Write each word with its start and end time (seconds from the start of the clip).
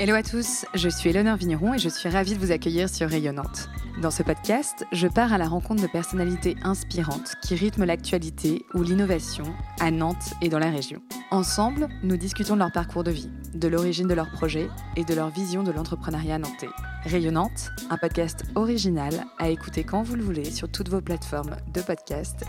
Hello 0.00 0.14
à 0.14 0.22
tous, 0.22 0.64
je 0.74 0.88
suis 0.88 1.10
Eleonore 1.10 1.38
Vigneron 1.38 1.74
et 1.74 1.78
je 1.80 1.88
suis 1.88 2.08
ravie 2.08 2.34
de 2.34 2.38
vous 2.38 2.52
accueillir 2.52 2.88
sur 2.88 3.08
Rayonnante. 3.08 3.68
Dans 4.00 4.12
ce 4.12 4.22
podcast, 4.22 4.86
je 4.92 5.08
pars 5.08 5.32
à 5.32 5.38
la 5.38 5.48
rencontre 5.48 5.82
de 5.82 5.88
personnalités 5.88 6.54
inspirantes 6.62 7.32
qui 7.42 7.56
rythment 7.56 7.84
l'actualité 7.84 8.64
ou 8.74 8.84
l'innovation 8.84 9.42
à 9.80 9.90
Nantes 9.90 10.34
et 10.40 10.50
dans 10.50 10.60
la 10.60 10.70
région. 10.70 11.02
Ensemble, 11.32 11.88
nous 12.04 12.16
discutons 12.16 12.54
de 12.54 12.60
leur 12.60 12.70
parcours 12.70 13.02
de 13.02 13.10
vie, 13.10 13.28
de 13.54 13.66
l'origine 13.66 14.06
de 14.06 14.14
leurs 14.14 14.30
projets 14.30 14.68
et 14.94 15.04
de 15.04 15.14
leur 15.14 15.30
vision 15.30 15.64
de 15.64 15.72
l'entrepreneuriat 15.72 16.38
nantais. 16.38 16.70
Rayonnante, 17.02 17.72
un 17.90 17.96
podcast 17.96 18.44
original 18.54 19.24
à 19.38 19.48
écouter 19.48 19.82
quand 19.82 20.04
vous 20.04 20.14
le 20.14 20.22
voulez 20.22 20.44
sur 20.44 20.70
toutes 20.70 20.90
vos 20.90 21.00
plateformes 21.00 21.56
de 21.74 21.80
podcast. 21.82 22.44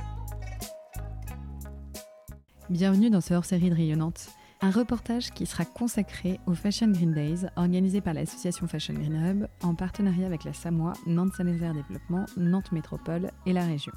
Bienvenue 2.69 3.09
dans 3.09 3.21
ce 3.21 3.33
hors-série 3.33 3.71
de 3.71 3.75
Rayonnante. 3.75 4.29
Un 4.61 4.71
reportage 4.71 5.31
qui 5.31 5.45
sera 5.45 5.63
consacré 5.63 6.37
au 6.45 6.53
Fashion 6.53 6.91
Green 6.91 7.13
Days, 7.13 7.47
organisé 7.55 8.01
par 8.01 8.13
l'association 8.13 8.67
Fashion 8.67 8.93
Green 8.93 9.15
Hub 9.15 9.47
en 9.63 9.73
partenariat 9.73 10.25
avec 10.25 10.43
la 10.43 10.51
Samoa, 10.51 10.91
Nantes-Saint-Nazaire 11.07 11.73
Développement, 11.73 12.25
Nantes 12.35 12.73
Métropole 12.73 13.31
et 13.45 13.53
la 13.53 13.65
région. 13.65 13.93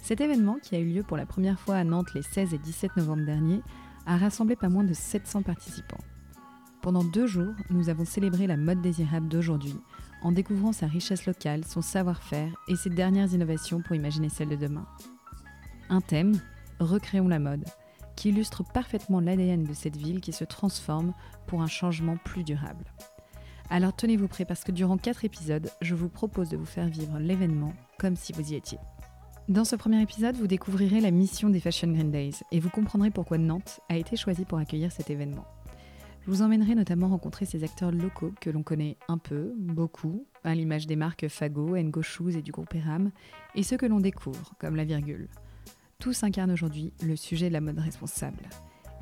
Cet 0.00 0.20
événement, 0.20 0.58
qui 0.62 0.76
a 0.76 0.78
eu 0.78 0.86
lieu 0.88 1.02
pour 1.02 1.16
la 1.16 1.26
première 1.26 1.58
fois 1.58 1.74
à 1.74 1.82
Nantes 1.82 2.14
les 2.14 2.22
16 2.22 2.54
et 2.54 2.58
17 2.58 2.96
novembre 2.96 3.24
dernier, 3.24 3.60
a 4.06 4.16
rassemblé 4.16 4.54
pas 4.54 4.68
moins 4.68 4.84
de 4.84 4.94
700 4.94 5.42
participants. 5.42 5.98
Pendant 6.80 7.02
deux 7.02 7.26
jours, 7.26 7.54
nous 7.70 7.88
avons 7.88 8.04
célébré 8.04 8.46
la 8.46 8.56
mode 8.56 8.80
désirable 8.80 9.26
d'aujourd'hui, 9.26 9.74
en 10.22 10.30
découvrant 10.30 10.70
sa 10.72 10.86
richesse 10.86 11.26
locale, 11.26 11.64
son 11.64 11.82
savoir-faire 11.82 12.52
et 12.68 12.76
ses 12.76 12.90
dernières 12.90 13.32
innovations 13.32 13.82
pour 13.82 13.96
imaginer 13.96 14.28
celle 14.28 14.50
de 14.50 14.56
demain. 14.56 14.86
Un 15.90 16.00
thème, 16.00 16.40
recréons 16.78 17.26
la 17.26 17.40
mode 17.40 17.64
qui 18.18 18.30
illustre 18.30 18.64
parfaitement 18.64 19.20
l'ADN 19.20 19.62
de 19.62 19.72
cette 19.72 19.96
ville 19.96 20.20
qui 20.20 20.32
se 20.32 20.42
transforme 20.42 21.14
pour 21.46 21.62
un 21.62 21.68
changement 21.68 22.16
plus 22.16 22.42
durable. 22.42 22.84
Alors 23.70 23.94
tenez-vous 23.94 24.26
prêts 24.26 24.44
parce 24.44 24.64
que 24.64 24.72
durant 24.72 24.98
quatre 24.98 25.24
épisodes, 25.24 25.70
je 25.82 25.94
vous 25.94 26.08
propose 26.08 26.48
de 26.48 26.56
vous 26.56 26.66
faire 26.66 26.88
vivre 26.88 27.20
l'événement 27.20 27.74
comme 27.96 28.16
si 28.16 28.32
vous 28.32 28.52
y 28.52 28.56
étiez. 28.56 28.78
Dans 29.48 29.64
ce 29.64 29.76
premier 29.76 30.02
épisode, 30.02 30.34
vous 30.34 30.48
découvrirez 30.48 31.00
la 31.00 31.12
mission 31.12 31.48
des 31.48 31.60
Fashion 31.60 31.92
Green 31.92 32.10
Days 32.10 32.40
et 32.50 32.58
vous 32.58 32.70
comprendrez 32.70 33.10
pourquoi 33.10 33.38
Nantes 33.38 33.78
a 33.88 33.96
été 33.96 34.16
choisie 34.16 34.44
pour 34.44 34.58
accueillir 34.58 34.90
cet 34.90 35.10
événement. 35.10 35.44
Je 36.22 36.30
vous 36.32 36.42
emmènerai 36.42 36.74
notamment 36.74 37.06
rencontrer 37.06 37.46
ces 37.46 37.62
acteurs 37.62 37.92
locaux 37.92 38.34
que 38.40 38.50
l'on 38.50 38.64
connaît 38.64 38.96
un 39.06 39.18
peu, 39.18 39.52
beaucoup, 39.56 40.26
à 40.42 40.56
l'image 40.56 40.88
des 40.88 40.96
marques 40.96 41.28
Fago, 41.28 41.76
Ngo 41.76 42.02
Shoes 42.02 42.36
et 42.36 42.42
du 42.42 42.50
groupe 42.50 42.74
Eram, 42.74 43.12
et 43.54 43.62
ceux 43.62 43.76
que 43.76 43.86
l'on 43.86 44.00
découvre, 44.00 44.54
comme 44.58 44.74
La 44.74 44.84
Virgule. 44.84 45.28
Tous 46.00 46.22
incarnent 46.22 46.52
aujourd'hui 46.52 46.92
le 47.02 47.16
sujet 47.16 47.48
de 47.48 47.52
la 47.52 47.60
mode 47.60 47.80
responsable. 47.80 48.48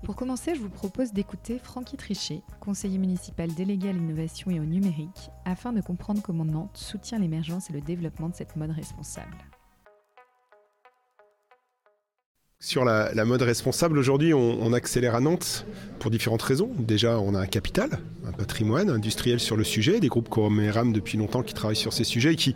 Pour 0.02 0.16
commencer, 0.16 0.54
je 0.54 0.60
vous 0.60 0.70
propose 0.70 1.12
d'écouter 1.12 1.58
Francky 1.62 1.98
Trichet, 1.98 2.40
conseiller 2.58 2.96
municipal 2.96 3.52
délégué 3.52 3.90
à 3.90 3.92
l'innovation 3.92 4.50
et 4.50 4.58
au 4.58 4.64
numérique, 4.64 5.28
afin 5.44 5.74
de 5.74 5.82
comprendre 5.82 6.22
comment 6.22 6.46
Nantes 6.46 6.78
soutient 6.78 7.18
l'émergence 7.18 7.68
et 7.68 7.74
le 7.74 7.82
développement 7.82 8.30
de 8.30 8.34
cette 8.34 8.56
mode 8.56 8.70
responsable. 8.70 9.36
Sur 12.60 12.86
la, 12.86 13.24
mode 13.26 13.42
responsable, 13.42 13.98
aujourd'hui, 13.98 14.32
on, 14.32 14.72
accélère 14.72 15.14
à 15.14 15.20
Nantes 15.20 15.66
pour 15.98 16.10
différentes 16.10 16.40
raisons. 16.40 16.70
Déjà, 16.78 17.20
on 17.20 17.34
a 17.34 17.40
un 17.40 17.46
capital, 17.46 17.90
un 18.24 18.32
patrimoine 18.32 18.88
industriel 18.88 19.38
sur 19.38 19.58
le 19.58 19.64
sujet, 19.64 20.00
des 20.00 20.08
groupes 20.08 20.30
comme 20.30 20.60
ERAM 20.60 20.94
depuis 20.94 21.18
longtemps 21.18 21.42
qui 21.42 21.52
travaillent 21.52 21.76
sur 21.76 21.92
ces 21.92 22.04
sujets 22.04 22.32
et 22.32 22.36
qui 22.36 22.54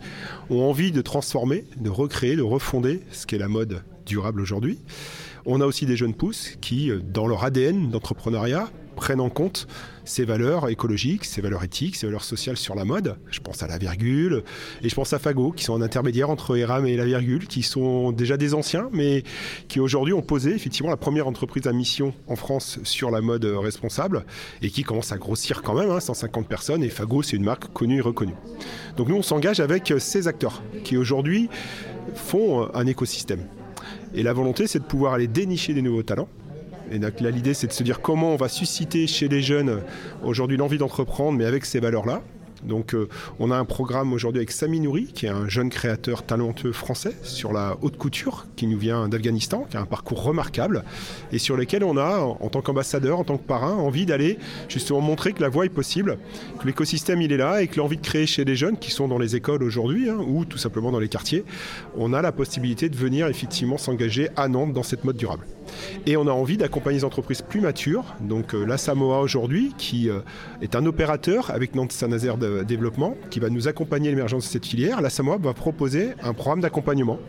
ont 0.49 0.63
envie 0.63 0.91
de 0.91 1.03
transformer, 1.03 1.65
de 1.77 1.91
recréer, 1.91 2.35
de 2.35 2.41
refonder 2.41 3.03
ce 3.11 3.27
qu'est 3.27 3.37
la 3.37 3.47
mode 3.47 3.83
durable 4.05 4.41
aujourd'hui. 4.41 4.79
On 5.45 5.61
a 5.61 5.65
aussi 5.65 5.85
des 5.85 5.97
jeunes 5.97 6.13
pousses 6.13 6.57
qui, 6.61 6.91
euh, 6.91 6.99
dans 7.03 7.27
leur 7.27 7.43
ADN 7.43 7.89
d'entrepreneuriat, 7.89 8.69
prennent 8.95 9.21
en 9.21 9.29
compte 9.29 9.67
ces 10.05 10.25
valeurs 10.25 10.69
écologiques, 10.69 11.25
ces 11.25 11.41
valeurs 11.41 11.63
éthiques, 11.63 11.95
ces 11.95 12.05
valeurs 12.05 12.23
sociales 12.23 12.57
sur 12.57 12.75
la 12.75 12.85
mode. 12.85 13.17
Je 13.31 13.39
pense 13.39 13.63
à 13.63 13.67
la 13.67 13.77
virgule 13.77 14.43
et 14.83 14.89
je 14.89 14.95
pense 14.95 15.13
à 15.13 15.19
Fago, 15.19 15.51
qui 15.51 15.63
sont 15.63 15.73
en 15.73 15.81
intermédiaire 15.81 16.29
entre 16.29 16.55
ERAM 16.57 16.85
et 16.85 16.95
la 16.97 17.05
virgule, 17.05 17.47
qui 17.47 17.63
sont 17.63 18.11
déjà 18.11 18.37
des 18.37 18.53
anciens, 18.53 18.89
mais 18.91 19.23
qui 19.67 19.79
aujourd'hui 19.79 20.13
ont 20.13 20.21
posé 20.21 20.53
effectivement 20.53 20.89
la 20.89 20.97
première 20.97 21.27
entreprise 21.27 21.65
à 21.67 21.73
mission 21.73 22.13
en 22.27 22.35
France 22.35 22.79
sur 22.83 23.09
la 23.09 23.21
mode 23.21 23.45
responsable 23.45 24.25
et 24.61 24.69
qui 24.69 24.83
commence 24.83 25.11
à 25.11 25.17
grossir 25.17 25.61
quand 25.63 25.73
même, 25.73 25.99
150 25.99 26.43
hein, 26.43 26.47
personnes. 26.47 26.83
Et 26.83 26.89
Fago, 26.89 27.23
c'est 27.23 27.37
une 27.37 27.45
marque 27.45 27.71
connue 27.73 27.97
et 27.97 28.01
reconnue. 28.01 28.35
Donc 28.97 29.07
nous, 29.07 29.15
on 29.15 29.23
s'engage 29.23 29.59
avec 29.59 29.93
ces 29.99 30.27
acteurs 30.27 30.61
qui 30.83 30.97
aujourd'hui 30.97 31.49
font 32.13 32.69
un 32.75 32.85
écosystème. 32.85 33.47
Et 34.13 34.23
la 34.23 34.33
volonté, 34.33 34.67
c'est 34.67 34.79
de 34.79 34.83
pouvoir 34.83 35.13
aller 35.13 35.27
dénicher 35.27 35.73
des 35.73 35.81
nouveaux 35.81 36.03
talents. 36.03 36.27
Et 36.91 36.99
donc 36.99 37.21
là, 37.21 37.31
l'idée, 37.31 37.53
c'est 37.53 37.67
de 37.67 37.71
se 37.71 37.83
dire 37.83 38.01
comment 38.01 38.33
on 38.33 38.35
va 38.35 38.49
susciter 38.49 39.07
chez 39.07 39.29
les 39.29 39.41
jeunes 39.41 39.81
aujourd'hui 40.23 40.57
l'envie 40.57 40.77
d'entreprendre, 40.77 41.37
mais 41.37 41.45
avec 41.45 41.65
ces 41.65 41.79
valeurs-là. 41.79 42.21
Donc 42.63 42.93
euh, 42.93 43.07
on 43.39 43.51
a 43.51 43.55
un 43.55 43.65
programme 43.65 44.13
aujourd'hui 44.13 44.39
avec 44.39 44.51
Sami 44.51 44.79
Nouri, 44.79 45.07
qui 45.13 45.25
est 45.25 45.29
un 45.29 45.47
jeune 45.47 45.69
créateur 45.69 46.23
talentueux 46.23 46.71
français 46.71 47.15
sur 47.23 47.53
la 47.53 47.77
haute 47.81 47.97
couture, 47.97 48.45
qui 48.55 48.67
nous 48.67 48.77
vient 48.77 49.07
d'Afghanistan, 49.07 49.65
qui 49.69 49.77
a 49.77 49.81
un 49.81 49.85
parcours 49.85 50.23
remarquable, 50.23 50.83
et 51.31 51.39
sur 51.39 51.57
lequel 51.57 51.83
on 51.83 51.97
a, 51.97 52.19
en 52.19 52.49
tant 52.49 52.61
qu'ambassadeur, 52.61 53.19
en 53.19 53.23
tant 53.23 53.37
que 53.37 53.47
parrain, 53.47 53.73
envie 53.73 54.05
d'aller 54.05 54.37
justement 54.69 55.01
montrer 55.01 55.33
que 55.33 55.41
la 55.41 55.49
voie 55.49 55.65
est 55.65 55.69
possible, 55.69 56.17
que 56.59 56.67
l'écosystème 56.67 57.21
il 57.21 57.31
est 57.31 57.37
là, 57.37 57.61
et 57.61 57.67
que 57.67 57.77
l'envie 57.77 57.97
de 57.97 58.01
créer 58.01 58.25
chez 58.25 58.45
les 58.45 58.55
jeunes 58.55 58.77
qui 58.77 58.91
sont 58.91 59.07
dans 59.07 59.17
les 59.17 59.35
écoles 59.35 59.63
aujourd'hui, 59.63 60.09
hein, 60.09 60.17
ou 60.25 60.45
tout 60.45 60.57
simplement 60.57 60.91
dans 60.91 60.99
les 60.99 61.09
quartiers, 61.09 61.43
on 61.97 62.13
a 62.13 62.21
la 62.21 62.31
possibilité 62.31 62.89
de 62.89 62.95
venir 62.95 63.27
effectivement 63.27 63.77
s'engager 63.77 64.29
à 64.35 64.47
Nantes 64.47 64.73
dans 64.73 64.83
cette 64.83 65.03
mode 65.03 65.17
durable. 65.17 65.45
Et 66.05 66.17
on 66.17 66.27
a 66.27 66.31
envie 66.31 66.57
d'accompagner 66.57 66.97
les 66.99 67.05
entreprises 67.05 67.41
plus 67.41 67.61
matures. 67.61 68.03
Donc 68.21 68.53
euh, 68.53 68.65
la 68.65 68.77
Samoa 68.77 69.19
aujourd'hui, 69.19 69.73
qui 69.77 70.09
euh, 70.09 70.19
est 70.61 70.75
un 70.75 70.85
opérateur 70.85 71.51
avec 71.51 71.75
Nantes 71.75 71.91
Saint-Nazaire 71.91 72.37
Développement, 72.63 73.15
qui 73.29 73.39
va 73.39 73.49
nous 73.49 73.67
accompagner 73.67 74.09
l'émergence 74.09 74.45
de 74.45 74.49
cette 74.51 74.65
filière. 74.65 75.01
La 75.01 75.09
Samoa 75.09 75.37
va 75.37 75.53
proposer 75.53 76.11
un 76.23 76.33
programme 76.33 76.61
d'accompagnement 76.61 77.19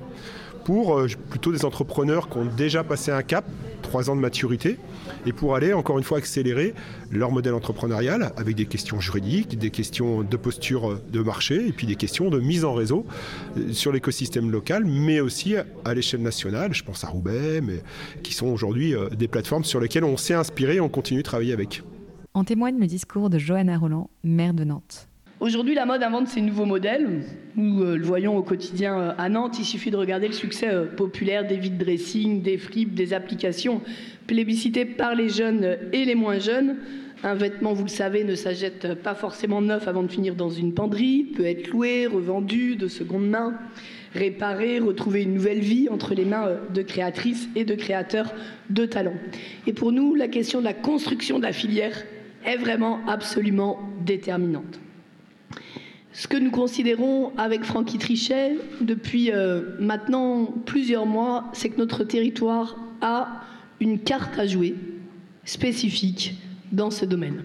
pour 0.64 0.98
euh, 0.98 1.06
plutôt 1.30 1.52
des 1.52 1.64
entrepreneurs 1.64 2.28
qui 2.28 2.38
ont 2.38 2.44
déjà 2.44 2.84
passé 2.84 3.10
un 3.10 3.22
cap, 3.22 3.44
trois 3.82 4.10
ans 4.10 4.16
de 4.16 4.20
maturité, 4.20 4.78
et 5.26 5.32
pour 5.32 5.54
aller 5.54 5.72
encore 5.72 5.98
une 5.98 6.04
fois 6.04 6.18
accélérer 6.18 6.74
leur 7.10 7.30
modèle 7.30 7.54
entrepreneurial 7.54 8.32
avec 8.36 8.56
des 8.56 8.66
questions 8.66 9.00
juridiques, 9.00 9.58
des 9.58 9.70
questions 9.70 10.22
de 10.22 10.36
posture 10.36 11.00
de 11.10 11.20
marché, 11.20 11.66
et 11.68 11.72
puis 11.72 11.86
des 11.86 11.96
questions 11.96 12.30
de 12.30 12.40
mise 12.40 12.64
en 12.64 12.74
réseau 12.74 13.06
euh, 13.56 13.72
sur 13.72 13.92
l'écosystème 13.92 14.50
local, 14.50 14.84
mais 14.84 15.20
aussi 15.20 15.54
à 15.56 15.94
l'échelle 15.94 16.22
nationale, 16.22 16.74
je 16.74 16.84
pense 16.84 17.04
à 17.04 17.08
Roubaix, 17.08 17.60
mais 17.60 17.82
qui 18.22 18.34
sont 18.34 18.46
aujourd'hui 18.46 18.94
euh, 18.94 19.08
des 19.08 19.28
plateformes 19.28 19.64
sur 19.64 19.80
lesquelles 19.80 20.04
on 20.04 20.16
s'est 20.16 20.34
inspiré 20.34 20.76
et 20.76 20.80
on 20.80 20.88
continue 20.88 21.20
de 21.20 21.24
travailler 21.24 21.52
avec. 21.52 21.82
En 22.34 22.44
témoigne 22.44 22.78
le 22.78 22.86
discours 22.86 23.28
de 23.28 23.38
Johanna 23.38 23.76
Roland, 23.76 24.08
maire 24.24 24.54
de 24.54 24.64
Nantes. 24.64 25.08
Aujourd'hui, 25.42 25.74
la 25.74 25.86
mode 25.86 26.04
invente 26.04 26.28
ses 26.28 26.40
nouveaux 26.40 26.66
modèles. 26.66 27.24
Nous 27.56 27.82
euh, 27.82 27.96
le 27.96 28.04
voyons 28.04 28.36
au 28.36 28.44
quotidien 28.44 28.96
euh, 28.96 29.12
à 29.18 29.28
Nantes. 29.28 29.58
Il 29.58 29.64
suffit 29.64 29.90
de 29.90 29.96
regarder 29.96 30.28
le 30.28 30.34
succès 30.34 30.68
euh, 30.68 30.84
populaire 30.84 31.44
des 31.44 31.56
vide 31.56 31.78
dressing, 31.78 32.42
des 32.42 32.58
fripes, 32.58 32.94
des 32.94 33.12
applications 33.12 33.80
plébiscitées 34.28 34.84
par 34.84 35.16
les 35.16 35.28
jeunes 35.28 35.78
et 35.92 36.04
les 36.04 36.14
moins 36.14 36.38
jeunes. 36.38 36.76
Un 37.24 37.34
vêtement, 37.34 37.72
vous 37.72 37.82
le 37.82 37.88
savez, 37.88 38.22
ne 38.22 38.36
s'achète 38.36 38.94
pas 39.02 39.16
forcément 39.16 39.60
neuf 39.60 39.88
avant 39.88 40.04
de 40.04 40.12
finir 40.12 40.36
dans 40.36 40.48
une 40.48 40.74
penderie, 40.74 41.24
peut 41.24 41.46
être 41.46 41.72
loué, 41.72 42.06
revendu 42.06 42.76
de 42.76 42.86
seconde 42.86 43.28
main, 43.28 43.58
réparé, 44.14 44.78
retrouver 44.78 45.22
une 45.22 45.34
nouvelle 45.34 45.58
vie 45.58 45.88
entre 45.88 46.14
les 46.14 46.24
mains 46.24 46.50
de 46.72 46.82
créatrices 46.82 47.48
et 47.56 47.64
de 47.64 47.74
créateurs 47.74 48.32
de 48.70 48.86
talent. 48.86 49.16
Et 49.66 49.72
pour 49.72 49.90
nous, 49.90 50.14
la 50.14 50.28
question 50.28 50.60
de 50.60 50.66
la 50.66 50.74
construction 50.74 51.40
de 51.40 51.42
la 51.42 51.52
filière 51.52 52.04
est 52.46 52.58
vraiment 52.58 53.00
absolument 53.08 53.80
déterminante. 54.06 54.78
Ce 56.12 56.28
que 56.28 56.36
nous 56.36 56.50
considérons 56.50 57.32
avec 57.38 57.64
Francky 57.64 57.98
Trichet 57.98 58.56
depuis 58.80 59.32
euh, 59.32 59.62
maintenant 59.80 60.44
plusieurs 60.66 61.06
mois, 61.06 61.50
c'est 61.54 61.70
que 61.70 61.78
notre 61.78 62.04
territoire 62.04 62.76
a 63.00 63.42
une 63.80 63.98
carte 63.98 64.38
à 64.38 64.46
jouer 64.46 64.74
spécifique 65.44 66.34
dans 66.70 66.90
ce 66.90 67.06
domaine. 67.06 67.44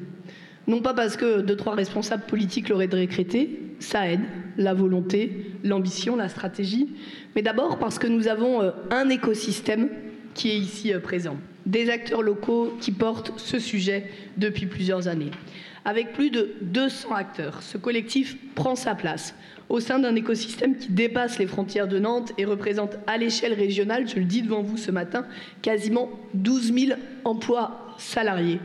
Non 0.68 0.82
pas 0.82 0.94
parce 0.94 1.16
que 1.16 1.40
deux, 1.40 1.56
trois 1.56 1.76
responsables 1.76 2.26
politiques 2.26 2.68
l'auraient 2.68 2.90
décrété, 2.90 3.62
ça 3.80 4.10
aide, 4.10 4.22
la 4.58 4.74
volonté, 4.74 5.52
l'ambition, 5.64 6.18
la 6.18 6.28
stratégie, 6.28 6.90
mais 7.36 7.42
d'abord 7.42 7.80
parce 7.80 8.00
que 8.00 8.08
nous 8.08 8.28
avons 8.28 8.62
euh, 8.62 8.72
un 8.92 9.08
écosystème 9.10 9.90
qui 10.34 10.50
est 10.50 10.58
ici 10.58 10.94
euh, 10.94 11.00
présent, 11.00 11.38
des 11.68 11.92
acteurs 11.92 12.24
locaux 12.24 12.74
qui 12.82 12.92
portent 12.92 13.34
ce 13.38 13.60
sujet 13.60 14.10
depuis 14.38 14.66
plusieurs 14.66 15.08
années. 15.08 15.32
Avec 15.86 16.14
plus 16.14 16.32
de 16.32 16.56
200 16.62 17.14
acteurs, 17.14 17.62
ce 17.62 17.78
collectif 17.78 18.36
prend 18.56 18.76
sa 18.76 18.96
place 18.96 19.36
au 19.70 19.80
sein 19.80 20.00
d'un 20.00 20.16
écosystème 20.16 20.78
qui 20.78 20.90
dépasse 20.90 21.40
les 21.40 21.48
frontières 21.48 21.88
de 21.88 22.00
Nantes 22.00 22.32
et 22.38 22.46
représente 22.46 22.98
à 23.06 23.18
l'échelle 23.18 23.54
régionale, 23.54 24.08
je 24.08 24.16
le 24.16 24.26
dis 24.26 24.42
devant 24.42 24.62
vous 24.62 24.78
ce 24.78 24.92
matin, 24.92 25.26
quasiment 25.62 26.10
12 26.34 26.74
000 26.74 27.00
emplois 27.26 27.96
salariés. 27.98 28.60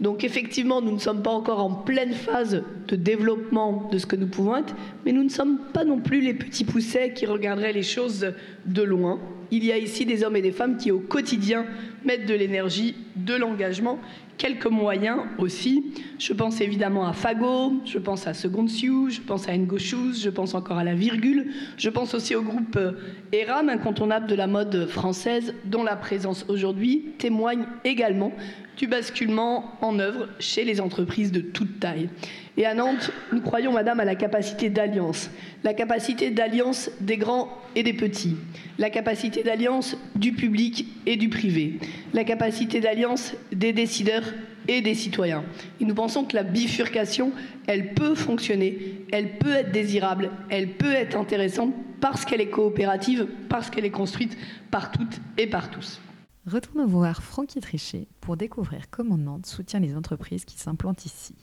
Donc 0.00 0.24
effectivement, 0.24 0.82
nous 0.82 0.92
ne 0.92 0.98
sommes 0.98 1.22
pas 1.22 1.30
encore 1.30 1.60
en 1.60 1.70
pleine 1.70 2.12
phase 2.12 2.62
de 2.86 2.96
développement 2.96 3.88
de 3.90 3.98
ce 3.98 4.06
que 4.06 4.16
nous 4.16 4.26
pouvons 4.26 4.56
être, 4.56 4.74
mais 5.04 5.12
nous 5.12 5.24
ne 5.24 5.30
sommes 5.30 5.58
pas 5.72 5.84
non 5.84 5.98
plus 5.98 6.20
les 6.20 6.34
petits 6.34 6.64
poussets 6.64 7.12
qui 7.14 7.26
regarderaient 7.26 7.72
les 7.72 7.82
choses 7.82 8.32
de 8.66 8.82
loin. 8.82 9.18
Il 9.50 9.64
y 9.64 9.72
a 9.72 9.78
ici 9.78 10.04
des 10.04 10.24
hommes 10.24 10.36
et 10.36 10.42
des 10.42 10.52
femmes 10.52 10.76
qui 10.76 10.90
au 10.90 10.98
quotidien 10.98 11.66
mettent 12.04 12.26
de 12.26 12.34
l'énergie, 12.34 12.94
de 13.16 13.34
l'engagement, 13.34 13.98
quelques 14.38 14.66
moyens 14.66 15.20
aussi. 15.38 15.92
Je 16.18 16.32
pense 16.32 16.60
évidemment 16.60 17.06
à 17.06 17.12
Fago, 17.12 17.74
je 17.84 17.98
pense 17.98 18.26
à 18.26 18.34
Second 18.34 18.66
Sioux, 18.66 19.08
je 19.10 19.20
pense 19.20 19.48
à 19.48 19.56
Ngo 19.56 19.78
Shoes, 19.78 20.14
je 20.22 20.30
pense 20.30 20.54
encore 20.54 20.78
à 20.78 20.84
la 20.84 20.94
virgule, 20.94 21.52
je 21.76 21.90
pense 21.90 22.14
aussi 22.14 22.34
au 22.34 22.42
groupe 22.42 22.76
euh, 22.76 22.92
ERAM, 23.32 23.68
incontournable 23.68 24.26
de 24.26 24.34
la 24.34 24.46
mode 24.46 24.86
française, 24.86 25.54
dont 25.64 25.82
la 25.82 25.96
présence 25.96 26.44
aujourd'hui 26.48 27.12
témoigne 27.18 27.64
également 27.84 28.32
du 28.76 28.86
basculement 28.86 29.72
en 29.80 29.98
œuvre 29.98 30.28
chez 30.38 30.64
les 30.64 30.80
entreprises 30.80 31.32
de 31.32 31.40
toute 31.40 31.80
taille. 31.80 32.10
Et 32.58 32.64
à 32.64 32.74
Nantes, 32.74 33.12
nous 33.32 33.42
croyons, 33.42 33.72
Madame, 33.72 34.00
à 34.00 34.04
la 34.04 34.14
capacité 34.14 34.70
d'alliance, 34.70 35.30
la 35.62 35.74
capacité 35.74 36.30
d'alliance 36.30 36.90
des 37.00 37.18
grands 37.18 37.48
et 37.74 37.82
des 37.82 37.92
petits, 37.92 38.36
la 38.78 38.88
capacité 38.88 39.42
d'alliance 39.42 39.96
du 40.14 40.32
public 40.32 40.86
et 41.04 41.16
du 41.16 41.28
privé, 41.28 41.78
la 42.14 42.24
capacité 42.24 42.80
d'alliance 42.80 43.34
des 43.52 43.74
décideurs 43.74 44.24
et 44.68 44.80
des 44.80 44.94
citoyens. 44.94 45.44
Et 45.80 45.84
nous 45.84 45.94
pensons 45.94 46.24
que 46.24 46.34
la 46.34 46.42
bifurcation, 46.44 47.32
elle 47.66 47.92
peut 47.92 48.14
fonctionner, 48.14 49.04
elle 49.12 49.36
peut 49.38 49.52
être 49.52 49.72
désirable, 49.72 50.30
elle 50.48 50.72
peut 50.72 50.92
être 50.92 51.16
intéressante 51.16 51.74
parce 52.00 52.24
qu'elle 52.24 52.40
est 52.40 52.50
coopérative, 52.50 53.26
parce 53.50 53.68
qu'elle 53.68 53.84
est 53.84 53.90
construite 53.90 54.36
par 54.70 54.90
toutes 54.90 55.20
et 55.36 55.46
par 55.46 55.70
tous. 55.70 56.00
Retournons 56.46 56.86
voir 56.86 57.22
Francky 57.22 57.60
Trichet 57.60 58.06
pour 58.20 58.36
découvrir 58.36 58.88
comment 58.90 59.18
Nantes 59.18 59.46
soutient 59.46 59.80
les 59.80 59.94
entreprises 59.94 60.44
qui 60.44 60.58
s'implantent 60.58 61.04
ici. 61.04 61.34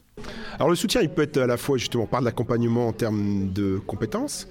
Alors 0.55 0.69
le 0.69 0.75
soutien, 0.75 1.01
il 1.01 1.09
peut 1.09 1.23
être 1.23 1.37
à 1.37 1.47
la 1.47 1.57
fois 1.57 1.77
justement 1.77 2.05
par 2.05 2.19
de 2.19 2.25
l'accompagnement 2.25 2.87
en 2.87 2.93
termes 2.93 3.51
de 3.51 3.79
compétences. 3.85 4.47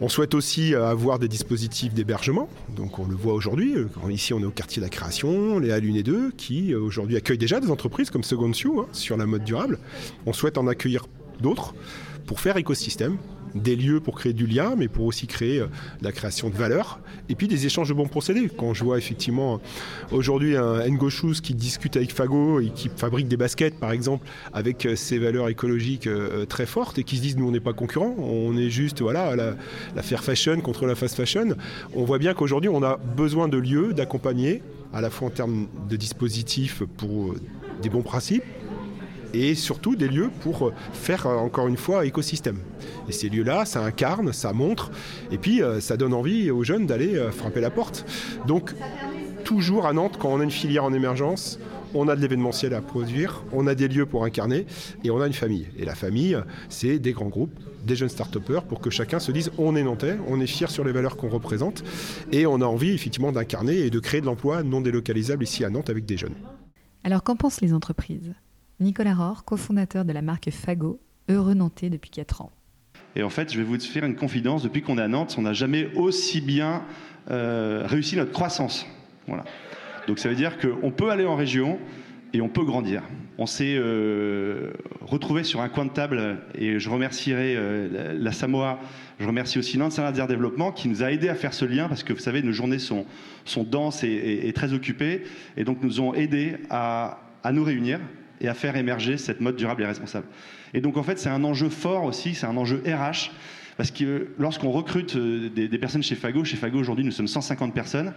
On 0.00 0.08
souhaite 0.08 0.34
aussi 0.34 0.74
avoir 0.74 1.18
des 1.18 1.28
dispositifs 1.28 1.94
d'hébergement. 1.94 2.48
Donc 2.74 2.98
on 2.98 3.06
le 3.06 3.14
voit 3.14 3.32
aujourd'hui. 3.32 3.74
Ici, 4.10 4.34
on 4.34 4.40
est 4.40 4.44
au 4.44 4.50
quartier 4.50 4.80
de 4.80 4.86
la 4.86 4.90
création, 4.90 5.58
les 5.58 5.70
A1 5.70 5.96
et 5.96 6.02
2, 6.02 6.32
qui 6.36 6.74
aujourd'hui 6.74 7.16
accueillent 7.16 7.38
déjà 7.38 7.60
des 7.60 7.70
entreprises 7.70 8.10
comme 8.10 8.24
Second 8.24 8.52
Sioux 8.52 8.80
hein, 8.80 8.86
sur 8.92 9.16
la 9.16 9.24
mode 9.24 9.44
durable. 9.44 9.78
On 10.26 10.32
souhaite 10.32 10.58
en 10.58 10.66
accueillir 10.66 11.06
d'autres 11.40 11.74
pour 12.26 12.40
faire 12.40 12.56
écosystème, 12.56 13.18
des 13.54 13.76
lieux 13.76 14.00
pour 14.00 14.16
créer 14.16 14.32
du 14.32 14.46
lien, 14.46 14.74
mais 14.76 14.88
pour 14.88 15.06
aussi 15.06 15.26
créer 15.26 15.60
euh, 15.60 15.66
la 16.02 16.12
création 16.12 16.50
de 16.50 16.54
valeur, 16.54 16.98
et 17.28 17.34
puis 17.34 17.48
des 17.48 17.66
échanges 17.66 17.88
de 17.88 17.94
bons 17.94 18.08
procédés. 18.08 18.50
Quand 18.56 18.74
je 18.74 18.84
vois 18.84 18.98
effectivement 18.98 19.60
aujourd'hui 20.10 20.56
un 20.56 20.88
Ngo 20.88 21.10
Shoes 21.10 21.40
qui 21.42 21.54
discute 21.54 21.96
avec 21.96 22.12
Fago 22.12 22.60
et 22.60 22.70
qui 22.70 22.90
fabrique 22.94 23.28
des 23.28 23.36
baskets, 23.36 23.78
par 23.78 23.92
exemple, 23.92 24.26
avec 24.52 24.86
euh, 24.86 24.96
ces 24.96 25.18
valeurs 25.18 25.48
écologiques 25.48 26.06
euh, 26.06 26.44
très 26.46 26.66
fortes, 26.66 26.98
et 26.98 27.04
qui 27.04 27.16
se 27.16 27.22
disent 27.22 27.36
nous 27.36 27.48
on 27.48 27.52
n'est 27.52 27.60
pas 27.60 27.72
concurrents, 27.72 28.14
on 28.18 28.56
est 28.56 28.70
juste 28.70 29.00
voilà 29.00 29.36
la, 29.36 29.54
la 29.94 30.02
fair 30.02 30.22
fashion 30.22 30.60
contre 30.60 30.86
la 30.86 30.94
fast 30.94 31.16
fashion, 31.16 31.56
on 31.94 32.04
voit 32.04 32.18
bien 32.18 32.34
qu'aujourd'hui 32.34 32.70
on 32.70 32.82
a 32.82 32.96
besoin 32.96 33.48
de 33.48 33.58
lieux, 33.58 33.92
d'accompagner, 33.92 34.62
à 34.92 35.00
la 35.00 35.10
fois 35.10 35.28
en 35.28 35.30
termes 35.30 35.66
de 35.88 35.96
dispositifs 35.96 36.82
pour 36.96 37.34
des 37.82 37.88
bons 37.88 38.02
principes, 38.02 38.44
et 39.34 39.54
surtout 39.54 39.96
des 39.96 40.08
lieux 40.08 40.30
pour 40.40 40.72
faire 40.92 41.26
encore 41.26 41.68
une 41.68 41.76
fois 41.76 42.06
écosystème. 42.06 42.58
Et 43.08 43.12
ces 43.12 43.28
lieux-là, 43.28 43.64
ça 43.64 43.82
incarne, 43.82 44.32
ça 44.32 44.52
montre, 44.52 44.90
et 45.30 45.38
puis 45.38 45.62
euh, 45.62 45.80
ça 45.80 45.96
donne 45.96 46.14
envie 46.14 46.50
aux 46.50 46.64
jeunes 46.64 46.86
d'aller 46.86 47.16
euh, 47.16 47.30
frapper 47.30 47.60
la 47.60 47.70
porte. 47.70 48.06
Donc 48.46 48.74
toujours 49.44 49.86
à 49.86 49.92
Nantes, 49.92 50.16
quand 50.18 50.30
on 50.30 50.40
a 50.40 50.44
une 50.44 50.50
filière 50.50 50.84
en 50.84 50.92
émergence, 50.92 51.58
on 51.94 52.08
a 52.08 52.16
de 52.16 52.20
l'événementiel 52.20 52.74
à 52.74 52.80
produire, 52.80 53.44
on 53.52 53.66
a 53.66 53.74
des 53.74 53.88
lieux 53.88 54.06
pour 54.06 54.24
incarner 54.24 54.66
et 55.04 55.10
on 55.10 55.20
a 55.20 55.26
une 55.26 55.32
famille. 55.32 55.68
Et 55.78 55.84
la 55.84 55.94
famille, 55.94 56.36
c'est 56.68 56.98
des 56.98 57.12
grands 57.12 57.28
groupes, 57.28 57.54
des 57.84 57.94
jeunes 57.94 58.08
start 58.08 58.38
pour 58.68 58.80
que 58.80 58.90
chacun 58.90 59.20
se 59.20 59.30
dise 59.30 59.52
on 59.58 59.76
est 59.76 59.82
nantais, 59.82 60.16
on 60.26 60.40
est 60.40 60.46
fier 60.46 60.70
sur 60.70 60.84
les 60.84 60.92
valeurs 60.92 61.16
qu'on 61.16 61.28
représente 61.28 61.84
et 62.32 62.46
on 62.46 62.60
a 62.60 62.64
envie 62.64 62.90
effectivement 62.90 63.32
d'incarner 63.32 63.78
et 63.78 63.90
de 63.90 63.98
créer 64.00 64.20
de 64.20 64.26
l'emploi 64.26 64.62
non 64.62 64.80
délocalisable 64.80 65.44
ici 65.44 65.64
à 65.64 65.70
Nantes 65.70 65.90
avec 65.90 66.04
des 66.04 66.16
jeunes. 66.16 66.34
Alors 67.04 67.22
qu'en 67.22 67.36
pensent 67.36 67.60
les 67.60 67.74
entreprises? 67.74 68.34
Nicolas 68.80 69.14
Rohr, 69.14 69.44
cofondateur 69.44 70.04
de 70.04 70.12
la 70.12 70.22
marque 70.22 70.50
Fago, 70.50 71.00
heureux 71.28 71.54
nantais 71.54 71.90
depuis 71.90 72.10
4 72.10 72.42
ans. 72.42 72.50
Et 73.16 73.22
en 73.22 73.30
fait, 73.30 73.52
je 73.52 73.58
vais 73.58 73.64
vous 73.64 73.78
faire 73.78 74.04
une 74.04 74.16
confidence, 74.16 74.62
depuis 74.62 74.82
qu'on 74.82 74.98
est 74.98 75.02
à 75.02 75.08
Nantes, 75.08 75.36
on 75.38 75.42
n'a 75.42 75.52
jamais 75.52 75.88
aussi 75.94 76.40
bien 76.40 76.82
euh, 77.30 77.84
réussi 77.86 78.16
notre 78.16 78.32
croissance. 78.32 78.86
Voilà. 79.28 79.44
Donc 80.08 80.18
ça 80.18 80.28
veut 80.28 80.34
dire 80.34 80.58
qu'on 80.58 80.90
peut 80.90 81.10
aller 81.10 81.24
en 81.24 81.36
région 81.36 81.78
et 82.32 82.40
on 82.40 82.48
peut 82.48 82.64
grandir. 82.64 83.02
On 83.38 83.46
s'est 83.46 83.76
euh, 83.76 84.72
retrouvé 85.00 85.44
sur 85.44 85.60
un 85.60 85.68
coin 85.68 85.84
de 85.84 85.90
table 85.90 86.38
et 86.56 86.80
je 86.80 86.90
remercierai 86.90 87.54
euh, 87.56 88.12
la, 88.18 88.32
Samoa, 88.32 88.80
je 89.20 89.26
remercie 89.26 89.58
aussi 89.58 89.78
Nantes 89.78 89.92
Saint-Nazaire 89.92 90.26
Développement 90.26 90.72
qui 90.72 90.88
nous 90.88 91.04
a 91.04 91.12
aidé 91.12 91.28
à 91.28 91.36
faire 91.36 91.54
ce 91.54 91.64
lien 91.64 91.88
parce 91.88 92.02
que 92.02 92.12
vous 92.12 92.18
savez, 92.18 92.42
nos 92.42 92.52
journées 92.52 92.80
sont, 92.80 93.06
sont 93.44 93.62
denses 93.62 94.02
et, 94.02 94.52
très 94.54 94.72
occupées 94.72 95.22
et 95.56 95.62
donc 95.62 95.82
nous 95.82 96.00
ont 96.00 96.12
aidés 96.12 96.56
à, 96.68 97.20
à 97.44 97.52
nous 97.52 97.62
réunir 97.62 98.00
et 98.44 98.48
à 98.48 98.54
faire 98.54 98.76
émerger 98.76 99.16
cette 99.16 99.40
mode 99.40 99.56
durable 99.56 99.82
et 99.82 99.86
responsable. 99.86 100.26
Et 100.74 100.80
donc 100.80 100.96
en 100.96 101.02
fait, 101.02 101.18
c'est 101.18 101.30
un 101.30 101.42
enjeu 101.44 101.70
fort 101.70 102.04
aussi, 102.04 102.34
c'est 102.34 102.46
un 102.46 102.56
enjeu 102.56 102.82
RH, 102.86 103.30
parce 103.76 103.90
que 103.90 104.28
lorsqu'on 104.38 104.70
recrute 104.70 105.16
euh, 105.16 105.48
des, 105.48 105.78
personnes 105.78 106.02
chez 106.02 106.14
Fago, 106.14 106.44
chez 106.44 106.56
Fago 106.56 106.78
aujourd'hui 106.78 107.04
nous 107.04 107.10
sommes 107.10 107.26
150 107.26 107.72
personnes, 107.74 108.12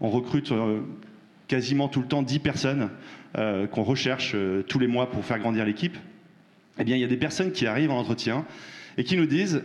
on 0.00 0.08
recrute 0.08 0.50
euh, 0.50 0.80
quasiment 1.46 1.88
tout 1.88 2.00
le 2.00 2.06
temps 2.06 2.22
10 2.22 2.38
personnes 2.38 2.90
euh, 3.36 3.66
qu'on 3.66 3.82
recherche 3.82 4.34
tous 4.66 4.78
les 4.78 4.86
mois 4.86 5.10
pour 5.10 5.24
faire 5.24 5.38
grandir 5.38 5.64
l'équipe. 5.64 5.96
Eh 6.78 6.84
bien, 6.84 6.96
il 6.96 7.00
y 7.00 7.04
a 7.04 7.08
des 7.08 7.16
personnes 7.16 7.52
qui 7.52 7.66
arrivent 7.66 7.90
en 7.90 7.98
entretien 7.98 8.44
et 8.98 9.04
qui 9.04 9.16
nous 9.16 9.26
disent 9.26 9.62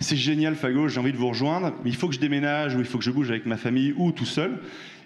c'est 0.00 0.16
génial 0.16 0.56
Fago, 0.56 0.88
j'ai 0.88 0.98
envie 0.98 1.12
de 1.12 1.16
vous 1.16 1.28
rejoindre, 1.28 1.74
mais 1.84 1.90
il 1.90 1.96
faut 1.96 2.08
que 2.08 2.14
je 2.14 2.20
déménage 2.20 2.74
ou 2.74 2.80
il 2.80 2.86
faut 2.86 2.98
que 2.98 3.04
je 3.04 3.10
bouge 3.10 3.30
avec 3.30 3.46
ma 3.46 3.56
famille 3.56 3.94
ou 3.96 4.12
tout 4.12 4.24
seul. 4.24 4.58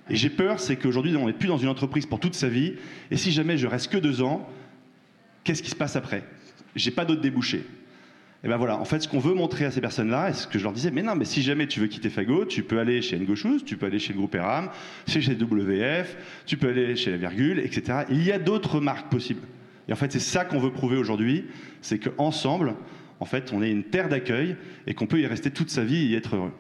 Et 0.08 0.16
j'ai 0.16 0.30
peur, 0.30 0.60
c'est 0.60 0.76
qu'aujourd'hui, 0.76 1.16
on 1.16 1.26
n'est 1.26 1.32
plus 1.32 1.48
dans 1.48 1.58
une 1.58 1.68
entreprise 1.68 2.06
pour 2.06 2.20
toute 2.20 2.34
sa 2.34 2.48
vie. 2.48 2.74
Et 3.10 3.16
si 3.16 3.32
jamais 3.32 3.56
je 3.58 3.66
reste 3.66 3.90
que 3.90 3.98
deux 3.98 4.22
ans, 4.22 4.48
qu'est-ce 5.44 5.62
qui 5.62 5.70
se 5.70 5.76
passe 5.76 5.96
après? 5.96 6.24
J'ai 6.74 6.90
pas 6.90 7.04
d'autres 7.04 7.22
débouchés. 7.22 7.64
Et 8.44 8.48
ben 8.48 8.58
voilà, 8.58 8.78
en 8.78 8.84
fait, 8.84 9.00
ce 9.00 9.08
qu'on 9.08 9.18
veut 9.18 9.34
montrer 9.34 9.64
à 9.64 9.70
ces 9.70 9.80
personnes-là, 9.80 10.30
et 10.30 10.32
ce 10.32 10.46
que 10.46 10.58
je 10.58 10.64
leur 10.64 10.72
disais, 10.72 10.90
mais 10.90 11.02
non, 11.02 11.16
mais 11.16 11.24
si 11.24 11.42
jamais 11.42 11.66
tu 11.66 11.80
veux 11.80 11.88
quitter 11.88 12.10
Fago, 12.10 12.44
tu 12.44 12.62
peux 12.62 12.78
aller 12.78 13.02
chez 13.02 13.18
Ngoshus, 13.18 13.64
tu 13.64 13.76
peux 13.76 13.86
aller 13.86 13.98
chez 13.98 14.12
le 14.12 14.18
groupe 14.18 14.34
Eram, 14.36 14.70
chez 15.08 15.20
WF, 15.20 16.16
tu 16.44 16.56
peux 16.56 16.68
aller 16.68 16.94
chez 16.94 17.10
La 17.10 17.16
Virgule, 17.16 17.58
etc. 17.58 18.04
Il 18.10 18.22
y 18.22 18.30
a 18.30 18.38
d'autres 18.38 18.80
marques 18.80 19.10
possibles. 19.10 19.40
Et 19.88 19.92
en 19.92 19.96
fait, 19.96 20.12
c'est 20.12 20.20
ça 20.20 20.44
qu'on 20.44 20.58
veut 20.58 20.70
prouver 20.70 20.96
aujourd'hui, 20.96 21.46
c'est 21.80 21.98
qu'ensemble, 21.98 22.74
en 23.18 23.24
fait, 23.24 23.52
on 23.52 23.62
est 23.62 23.70
une 23.70 23.84
terre 23.84 24.08
d'accueil 24.08 24.56
et 24.86 24.94
qu'on 24.94 25.06
peut 25.06 25.20
y 25.20 25.26
rester 25.26 25.50
toute 25.50 25.70
sa 25.70 25.82
vie 25.82 25.96
et 25.96 26.06
y 26.06 26.14
être 26.14 26.36
heureux. 26.36 26.52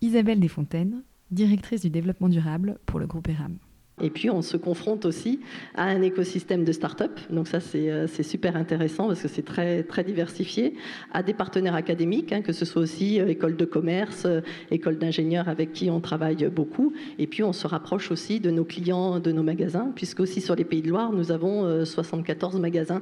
Isabelle 0.00 0.40
Desfontaines, 0.40 1.02
directrice 1.30 1.82
du 1.82 1.90
développement 1.90 2.28
durable 2.28 2.78
pour 2.86 2.98
le 2.98 3.06
groupe 3.06 3.28
ERAM. 3.28 3.58
Et 4.02 4.10
puis 4.10 4.28
on 4.28 4.42
se 4.42 4.58
confronte 4.58 5.06
aussi 5.06 5.40
à 5.74 5.84
un 5.84 6.02
écosystème 6.02 6.64
de 6.64 6.72
start-up, 6.72 7.18
donc 7.30 7.48
ça 7.48 7.60
c'est 7.60 7.90
euh, 7.90 8.06
super 8.06 8.54
intéressant 8.54 9.06
parce 9.06 9.22
que 9.22 9.28
c'est 9.28 9.44
très, 9.44 9.84
très 9.84 10.04
diversifié, 10.04 10.74
à 11.12 11.22
des 11.22 11.32
partenaires 11.32 11.74
académiques, 11.74 12.30
hein, 12.30 12.42
que 12.42 12.52
ce 12.52 12.66
soit 12.66 12.82
aussi 12.82 13.18
euh, 13.18 13.28
école 13.28 13.56
de 13.56 13.64
commerce, 13.64 14.24
euh, 14.26 14.42
école 14.70 14.98
d'ingénieurs 14.98 15.48
avec 15.48 15.72
qui 15.72 15.88
on 15.88 16.00
travaille 16.00 16.46
beaucoup, 16.54 16.92
et 17.18 17.26
puis 17.26 17.42
on 17.42 17.54
se 17.54 17.66
rapproche 17.66 18.10
aussi 18.10 18.38
de 18.38 18.50
nos 18.50 18.66
clients, 18.66 19.18
de 19.18 19.32
nos 19.32 19.42
magasins, 19.42 19.90
puisque 19.94 20.20
aussi 20.20 20.42
sur 20.42 20.56
les 20.56 20.64
Pays 20.64 20.82
de 20.82 20.90
Loire, 20.90 21.12
nous 21.12 21.32
avons 21.32 21.84
74 21.84 22.60
magasins 22.60 23.00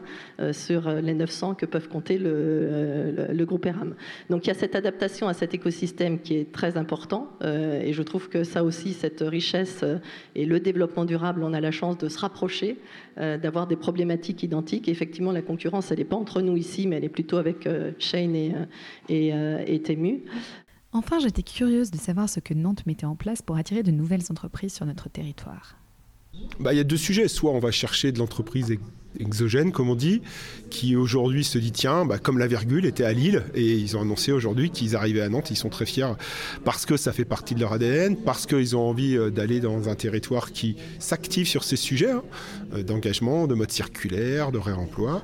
sur 0.52 0.88
les 0.88 1.14
900 1.14 1.54
que 1.54 1.66
peuvent 1.66 1.88
compter 1.88 2.18
le, 2.18 3.26
le, 3.32 3.44
groupe 3.44 3.66
ERAM. 3.66 3.94
Donc 4.30 4.46
il 4.46 4.48
y 4.48 4.50
a 4.50 4.54
cette 4.54 4.76
adaptation 4.76 5.26
à 5.26 5.34
cet 5.34 5.54
écosystème 5.54 6.20
qui 6.20 6.36
est 6.36 6.52
très 6.52 6.76
important, 6.76 7.30
et 7.42 7.92
je 7.92 8.02
trouve 8.02 8.28
que 8.28 8.44
ça 8.44 8.62
aussi, 8.62 8.92
cette 8.92 9.20
richesse 9.20 9.84
et 10.34 10.46
le 10.46 10.60
développement 10.60 10.83
durable, 11.04 11.42
on 11.42 11.52
a 11.52 11.60
la 11.60 11.70
chance 11.70 11.98
de 11.98 12.08
se 12.08 12.18
rapprocher, 12.18 12.78
euh, 13.18 13.38
d'avoir 13.38 13.66
des 13.66 13.76
problématiques 13.76 14.42
identiques. 14.42 14.88
effectivement, 14.88 15.32
la 15.32 15.42
concurrence, 15.42 15.90
elle 15.90 15.98
n'est 15.98 16.04
pas 16.04 16.16
entre 16.16 16.40
nous 16.40 16.56
ici, 16.56 16.86
mais 16.86 16.96
elle 16.96 17.04
est 17.04 17.08
plutôt 17.08 17.36
avec 17.36 17.66
euh, 17.66 17.92
Shane 17.98 18.34
et, 18.34 18.54
euh, 18.54 19.64
et, 19.66 19.74
et 19.74 19.82
Temu. 19.82 20.24
Enfin, 20.92 21.18
j'étais 21.18 21.42
curieuse 21.42 21.90
de 21.90 21.96
savoir 21.96 22.28
ce 22.28 22.40
que 22.40 22.54
Nantes 22.54 22.86
mettait 22.86 23.06
en 23.06 23.16
place 23.16 23.42
pour 23.42 23.56
attirer 23.56 23.82
de 23.82 23.90
nouvelles 23.90 24.24
entreprises 24.30 24.74
sur 24.74 24.86
notre 24.86 25.08
territoire. 25.08 25.76
Bah, 26.60 26.72
il 26.72 26.76
y 26.76 26.80
a 26.80 26.84
deux 26.84 26.96
sujets. 26.96 27.28
Soit 27.28 27.52
on 27.52 27.58
va 27.58 27.70
chercher 27.70 28.12
de 28.12 28.18
l'entreprise 28.18 28.76
exogène, 29.20 29.72
comme 29.72 29.90
on 29.90 29.94
dit, 29.94 30.22
qui 30.70 30.96
aujourd'hui 30.96 31.44
se 31.44 31.58
dit 31.58 31.72
tiens, 31.72 32.04
bah, 32.04 32.18
comme 32.18 32.38
la 32.38 32.46
virgule 32.46 32.86
était 32.86 33.04
à 33.04 33.12
Lille, 33.12 33.44
et 33.54 33.74
ils 33.74 33.96
ont 33.96 34.02
annoncé 34.02 34.32
aujourd'hui 34.32 34.70
qu'ils 34.70 34.96
arrivaient 34.96 35.20
à 35.20 35.28
Nantes, 35.28 35.50
ils 35.50 35.56
sont 35.56 35.68
très 35.68 35.86
fiers 35.86 36.14
parce 36.64 36.86
que 36.86 36.96
ça 36.96 37.12
fait 37.12 37.24
partie 37.24 37.54
de 37.54 37.60
leur 37.60 37.72
ADN, 37.72 38.16
parce 38.16 38.46
qu'ils 38.46 38.76
ont 38.76 38.88
envie 38.88 39.16
euh, 39.16 39.30
d'aller 39.30 39.60
dans 39.60 39.88
un 39.88 39.94
territoire 39.94 40.52
qui 40.52 40.76
s'active 40.98 41.46
sur 41.46 41.64
ces 41.64 41.76
sujets 41.76 42.10
hein, 42.10 42.22
euh, 42.74 42.82
d'engagement, 42.82 43.46
de 43.46 43.54
mode 43.54 43.70
circulaire, 43.70 44.52
de 44.52 44.58
réemploi. 44.58 45.22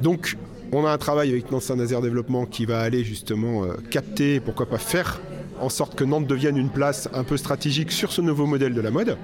Donc 0.00 0.36
on 0.72 0.84
a 0.84 0.90
un 0.90 0.98
travail 0.98 1.30
avec 1.30 1.50
Nantes 1.50 1.62
Saint-Nazaire 1.62 2.02
Développement 2.02 2.44
qui 2.44 2.66
va 2.66 2.80
aller 2.80 3.04
justement 3.04 3.64
euh, 3.64 3.74
capter, 3.90 4.40
pourquoi 4.40 4.66
pas 4.66 4.78
faire 4.78 5.20
en 5.60 5.68
sorte 5.68 5.94
que 5.94 6.04
Nantes 6.04 6.26
devienne 6.26 6.56
une 6.56 6.68
place 6.68 7.08
un 7.12 7.24
peu 7.24 7.36
stratégique 7.36 7.92
sur 7.92 8.12
ce 8.12 8.20
nouveau 8.20 8.46
modèle 8.46 8.74
de 8.74 8.80
la 8.80 8.90
mode. 8.90 9.16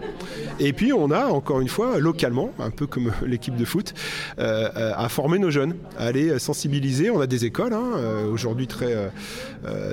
Et 0.61 0.73
puis 0.73 0.92
on 0.92 1.11
a 1.11 1.26
encore 1.26 1.61
une 1.61 1.68
fois 1.68 1.99
localement, 1.99 2.52
un 2.59 2.71
peu 2.71 2.87
comme 2.87 3.12
l'équipe 3.26 3.56
de 3.56 3.64
foot, 3.64 3.94
euh, 4.38 4.68
euh, 4.76 4.92
à 4.97 5.09
former 5.09 5.38
nos 5.38 5.50
jeunes, 5.50 5.75
à 5.99 6.06
aller 6.06 6.38
sensibiliser. 6.38 7.11
On 7.11 7.21
a 7.21 7.26
des 7.26 7.44
écoles 7.44 7.73
hein, 7.73 7.92
euh, 7.97 8.30
aujourd'hui 8.30 8.66
très, 8.66 9.11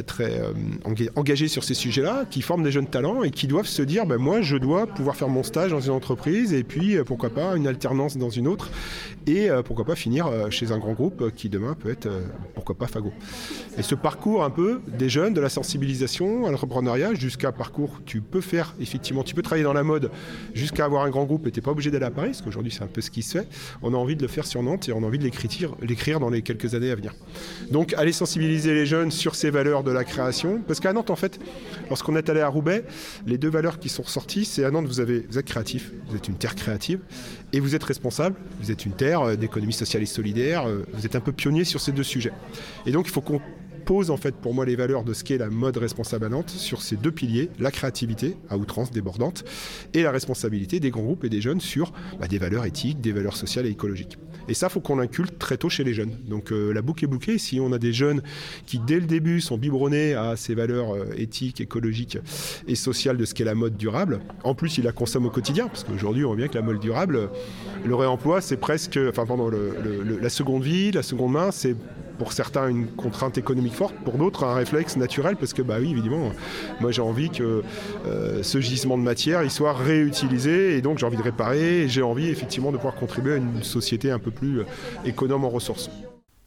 très 0.06 0.42
engagées 1.16 1.48
sur 1.48 1.64
ces 1.64 1.74
sujets-là, 1.74 2.26
qui 2.30 2.42
forment 2.42 2.64
des 2.64 2.72
jeunes 2.72 2.88
talents 2.88 3.24
et 3.24 3.32
qui 3.32 3.48
doivent 3.48 3.68
se 3.68 3.82
dire, 3.82 4.06
ben, 4.06 4.18
moi 4.18 4.42
je 4.42 4.58
dois 4.58 4.88
pouvoir 4.88 5.16
faire 5.16 5.30
mon 5.30 5.44
stage 5.44 5.72
dans 5.72 5.80
une 5.80 5.92
entreprise 5.92 6.54
et 6.54 6.64
puis 6.64 6.98
pourquoi 7.06 7.30
pas 7.30 7.56
une 7.56 7.68
alternance 7.68 8.18
dans 8.18 8.30
une 8.30 8.48
autre 8.48 8.70
et 9.28 9.50
pourquoi 9.66 9.86
pas 9.86 9.96
finir 9.96 10.30
chez 10.50 10.72
un 10.72 10.80
grand 10.80 10.94
groupe 10.94 11.34
qui 11.36 11.50
demain 11.50 11.76
peut 11.76 11.90
être, 11.90 12.10
pourquoi 12.56 12.76
pas 12.76 12.88
Fago. 12.88 13.12
Et 13.78 13.84
ce 13.84 13.96
parcours 13.96 14.44
un 14.44 14.50
peu 14.50 14.82
des 14.88 15.10
jeunes, 15.10 15.34
de 15.34 15.42
la 15.42 15.50
sensibilisation 15.50 16.46
à 16.46 16.52
l'entrepreneuriat 16.52 17.14
jusqu'à 17.14 17.52
parcours, 17.52 18.02
tu 18.06 18.22
peux 18.22 18.42
faire 18.42 18.76
effectivement, 18.80 19.24
tu 19.24 19.36
peux 19.36 19.42
travailler 19.42 19.64
dans 19.64 19.74
la 19.74 19.84
mode 19.84 20.12
jusqu'à 20.54 20.86
avoir 20.86 21.04
un 21.04 21.10
grand 21.10 21.26
groupe 21.26 21.48
et 21.48 21.52
tu 21.52 21.60
n'es 21.60 21.64
pas 21.64 21.72
obligé 21.72 21.92
d'aller 21.92 22.06
à 22.06 22.12
Paris, 22.12 22.30
parce 22.30 22.42
qu'aujourd'hui 22.42 22.72
c'est 22.72 22.84
un 22.84 22.88
peu 22.88 23.02
ce 23.02 23.12
qui 23.12 23.22
se 23.22 23.38
fait. 23.38 23.48
On 23.82 23.94
a 23.94 23.98
envie 23.98 24.16
de 24.16 24.22
le 24.22 24.28
faire 24.28 24.46
sur 24.46 24.62
Nantes 24.64 24.90
et 24.90 24.94
on 24.94 25.04
a 25.04 25.08
envie 25.08 25.20
de 25.20 25.24
l'écrire 25.24 26.20
dans 26.20 26.30
les 26.30 26.42
quelques 26.42 26.76
années 26.76 26.92
à 26.92 26.96
venir. 26.96 27.14
Donc 27.72 27.94
aller 27.94 28.12
sensibiliser 28.12 28.74
les 28.74 28.86
jeunes 28.86 29.12
sur 29.12 29.36
ces 29.36 29.50
valeurs 29.50 29.84
de 29.84 29.92
la 29.92 30.04
création, 30.04 30.62
parce 30.66 30.80
qu'à 30.80 30.94
Nantes 30.94 31.10
en 31.10 31.16
fait, 31.16 31.40
lorsqu'on 31.90 32.16
est 32.16 32.30
allé 32.30 32.42
à 32.42 32.48
Roubaix, 32.48 32.84
les 33.26 33.38
deux 33.38 33.50
valeurs 33.50 33.80
qui 33.80 33.90
sont 33.90 34.04
ressorties, 34.04 34.46
c'est 34.46 34.64
à 34.64 34.72
Nantes 34.72 34.86
vous, 34.86 35.00
avez, 35.00 35.26
vous 35.30 35.38
êtes 35.38 35.46
créatif, 35.46 35.92
vous 36.08 36.16
êtes 36.16 36.28
une 36.28 36.36
terre 36.36 36.56
créative, 36.56 37.00
et 37.54 37.60
vous 37.60 37.76
êtes 37.76 37.84
responsable, 37.84 38.36
vous 38.62 38.72
êtes 38.72 38.86
une 38.86 38.94
terre 38.94 39.22
euh, 39.22 39.36
d'économie 39.36 39.74
sociale 39.74 40.04
et 40.04 40.08
solidaire, 40.08 40.68
euh, 40.68 40.86
vous 40.94 41.06
êtes 41.06 41.16
un 41.16 41.20
peu 41.20 41.32
pionnier 41.32 41.64
sur 41.64 41.82
ces 41.82 41.92
deux 41.92 42.04
sujets. 42.04 42.34
Et 42.86 42.92
donc 42.92 43.08
il 43.08 43.12
faut 43.12 43.22
qu'on 43.22 43.42
pose 43.90 44.12
en 44.12 44.18
fait 44.18 44.36
pour 44.36 44.54
moi 44.54 44.68
les 44.68 44.76
valeurs 44.76 45.04
de 45.04 45.14
ce 45.14 45.24
qu'est 45.24 45.40
la 45.40 45.50
mode 45.50 45.76
responsable 45.78 46.24
à 46.26 46.30
Nantes 46.30 46.52
sur 46.52 46.84
ces 46.84 46.96
deux 46.96 47.12
piliers, 47.12 47.50
la 47.58 47.72
créativité 47.72 48.38
à 48.48 48.56
outrance 48.56 48.92
débordante 48.92 49.44
et 49.96 50.04
la 50.04 50.12
responsabilité 50.12 50.80
des 50.80 50.92
grands 50.92 51.02
groupes 51.02 51.24
et 51.24 51.30
des 51.30 51.42
jeunes 51.42 51.60
sur 51.60 51.92
bah, 52.20 52.28
des 52.28 52.38
valeurs 52.38 52.68
éthiques, 52.68 53.02
des 53.02 53.12
valeurs 53.12 53.36
sociales 53.36 53.66
et 53.66 53.72
écologiques. 53.72 54.20
Et 54.48 54.54
ça, 54.54 54.70
faut 54.70 54.80
qu'on 54.80 54.98
l'inculte 54.98 55.40
très 55.40 55.58
tôt 55.58 55.70
chez 55.70 55.84
les 55.84 55.96
jeunes. 55.96 56.12
Donc 56.28 56.52
euh, 56.52 56.72
la 56.72 56.84
boucle 56.84 57.04
est 57.04 57.08
bouclée. 57.08 57.40
Si 57.40 57.60
on 57.60 57.72
a 57.72 57.80
des 57.80 57.92
jeunes 57.92 58.22
qui, 58.68 58.78
dès 58.78 59.00
le 59.00 59.08
début, 59.08 59.42
sont 59.42 59.58
biberonnés 59.58 60.14
à 60.14 60.36
ces 60.36 60.54
valeurs 60.54 60.94
euh, 60.94 61.10
éthiques, 61.18 61.60
écologiques 61.60 62.20
et 62.68 62.76
sociales 62.76 63.18
de 63.18 63.26
ce 63.26 63.34
qu'est 63.34 63.44
la 63.44 63.56
mode 63.56 63.76
durable, 63.76 64.20
en 64.44 64.54
plus, 64.54 64.78
ils 64.78 64.84
la 64.84 64.92
consomment 64.92 65.26
au 65.26 65.32
quotidien, 65.32 65.68
parce 65.68 65.84
qu'aujourd'hui, 65.84 66.26
on 66.26 66.28
voit 66.28 66.38
bien 66.38 66.48
que 66.48 66.56
la 66.56 66.62
mode 66.62 66.80
durable, 66.80 67.32
le 67.84 67.96
réemploi, 67.96 68.40
c'est 68.40 68.58
presque, 68.58 69.00
enfin 69.10 69.26
pendant 69.26 69.50
la 69.50 70.30
seconde 70.30 70.62
vie, 70.62 70.92
la 70.92 71.02
seconde 71.02 71.32
main, 71.32 71.50
c'est 71.50 71.76
pour 72.20 72.34
certains 72.34 72.68
une 72.68 72.86
contrainte 72.86 73.38
économique 73.40 73.74
forte, 73.74 73.96
pour 74.06 74.18
d'autres 74.18 74.44
un 74.44 74.54
réflexe 74.54 74.98
naturel, 74.98 75.38
parce 75.38 75.54
que 75.54 75.64
bah 75.64 75.78
oui, 75.80 75.92
évidemment, 75.92 76.32
moi 76.82 76.92
j'ai 76.92 77.02
envie 77.02 77.32
que 77.32 77.64
euh, 78.06 78.44
ce 78.44 78.60
gisement 78.60 78.98
de 78.98 79.04
matière 79.04 79.50
soit 79.50 79.74
réutilisé, 79.74 80.78
et 80.78 80.82
donc 80.82 81.00
j'ai 81.00 81.06
envie 81.06 81.18
de 81.18 81.24
réparer, 81.24 81.88
j'ai 81.88 82.04
envie 82.04 82.28
effectivement 82.30 82.72
de 82.72 82.78
pouvoir 82.78 82.96
contribuer 82.96 83.34
à 83.34 83.38
une 83.38 83.64
société 83.64 84.12
un 84.12 84.20
peu 84.20 84.32
plus 84.32 84.60
euh, 84.60 84.66
économe 85.06 85.46
en 85.46 85.50
ressources. 85.50 85.90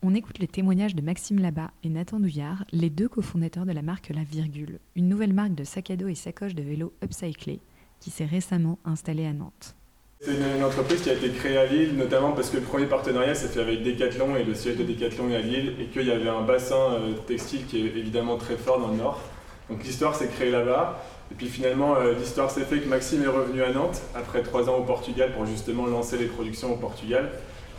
On 0.02 0.14
écoute 0.14 0.38
les 0.38 0.49
témoignages 0.49 0.95
de 0.95 1.02
Maxime 1.02 1.38
Labat 1.38 1.71
et 1.85 1.88
Nathan 1.88 2.19
Douillard, 2.19 2.64
les 2.73 2.91
deux 2.91 3.09
cofondateurs 3.09 3.67
de 3.67 3.73
la 3.73 3.83
marque 3.83 4.11
La 4.14 4.25
Virgule, 4.25 4.81
une 4.97 5.09
nouvelle 5.09 5.33
marque 5.33 5.55
de 5.55 5.64
sac 5.64 5.91
à 5.91 5.97
dos 5.97 6.09
et 6.09 6.14
sacoches 6.14 6.55
de 6.55 6.62
vélo 6.62 6.93
upcyclés 7.02 7.61
qui 8.00 8.11
s'est 8.11 8.25
récemment 8.25 8.79
installée 8.85 9.26
à 9.26 9.33
Nantes. 9.33 9.76
C'est 10.25 10.31
une, 10.31 10.62
entreprise 10.62 11.02
qui 11.02 11.11
a 11.11 11.14
été 11.14 11.31
créée 11.31 11.59
à 11.59 11.67
Lille, 11.67 11.97
notamment 11.97 12.31
parce 12.31 12.49
que 12.49 12.59
le 12.59 12.62
premier 12.62 12.87
partenariat 12.87 13.35
s'est 13.35 13.49
fait 13.49 13.61
avec 13.61 13.83
Decathlon 13.83 14.37
et 14.37 14.45
le 14.45 14.55
siège 14.55 14.76
de 14.76 14.85
Decathlon 14.85 15.29
est 15.31 15.35
à 15.35 15.41
Lille 15.41 15.75
et 15.81 15.87
qu'il 15.87 16.07
y 16.07 16.12
avait 16.12 16.29
un 16.29 16.43
bassin 16.43 16.76
euh, 16.76 17.14
textile 17.26 17.67
qui 17.67 17.81
est 17.81 17.87
évidemment 17.87 18.37
très 18.37 18.57
fort 18.57 18.79
dans 18.79 18.87
le 18.87 18.99
nord. 18.99 19.21
Donc 19.69 19.83
l'histoire 19.83 20.14
s'est 20.14 20.29
créée 20.29 20.52
là-bas. 20.52 21.02
Et 21.33 21.35
puis 21.35 21.49
finalement, 21.49 21.97
euh, 21.97 22.12
l'histoire 22.12 22.52
s'est 22.52 22.62
fait 22.62 22.79
que 22.79 22.88
Maxime 22.88 23.25
est 23.25 23.26
revenu 23.26 23.64
à 23.64 23.73
Nantes 23.73 24.00
après 24.14 24.43
trois 24.43 24.71
ans 24.71 24.76
au 24.76 24.85
Portugal 24.85 25.33
pour 25.33 25.45
justement 25.45 25.87
lancer 25.87 26.17
les 26.19 26.26
productions 26.26 26.73
au 26.73 26.76
Portugal. 26.76 27.31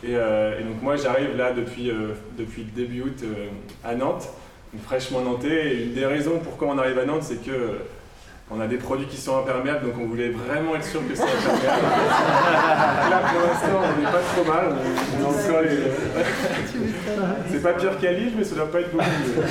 Et, 0.02 0.08
euh, 0.10 0.60
donc 0.60 0.82
moi, 0.82 0.96
j'arrive 0.96 1.38
là 1.38 1.54
depuis, 1.54 1.90
depuis 2.36 2.64
début 2.64 3.04
août 3.04 3.24
à 3.82 3.94
Nantes, 3.94 4.28
fraîchement 4.82 5.22
nantais. 5.22 5.76
Et 5.76 5.84
une 5.84 5.94
des 5.94 6.04
raisons 6.04 6.40
pourquoi 6.40 6.68
on 6.68 6.76
arrive 6.76 6.98
à 6.98 7.06
Nantes, 7.06 7.22
c'est 7.22 7.42
que 7.42 7.78
on 8.50 8.60
a 8.60 8.66
des 8.66 8.76
produits 8.76 9.06
qui 9.06 9.16
sont 9.16 9.38
imperméables, 9.38 9.86
donc 9.86 9.94
on 10.00 10.06
voulait 10.06 10.30
vraiment 10.30 10.76
être 10.76 10.84
sûr 10.84 11.00
que 11.08 11.14
c'est 11.14 11.22
imperméable. 11.22 11.82
Là, 13.10 13.22
pour 13.30 13.40
l'instant, 13.40 13.80
on 13.82 14.00
n'est 14.00 14.06
pas 14.06 14.20
trop 14.20 14.44
mal. 14.44 14.76
c'est 17.50 17.62
pas 17.62 17.72
pire 17.72 17.98
qu'à 17.98 18.12
Lille, 18.12 18.32
mais 18.36 18.44
ça 18.44 18.54
doit 18.54 18.70
pas 18.70 18.80
être 18.80 18.92
beaucoup 18.92 19.04
mieux. 19.04 19.42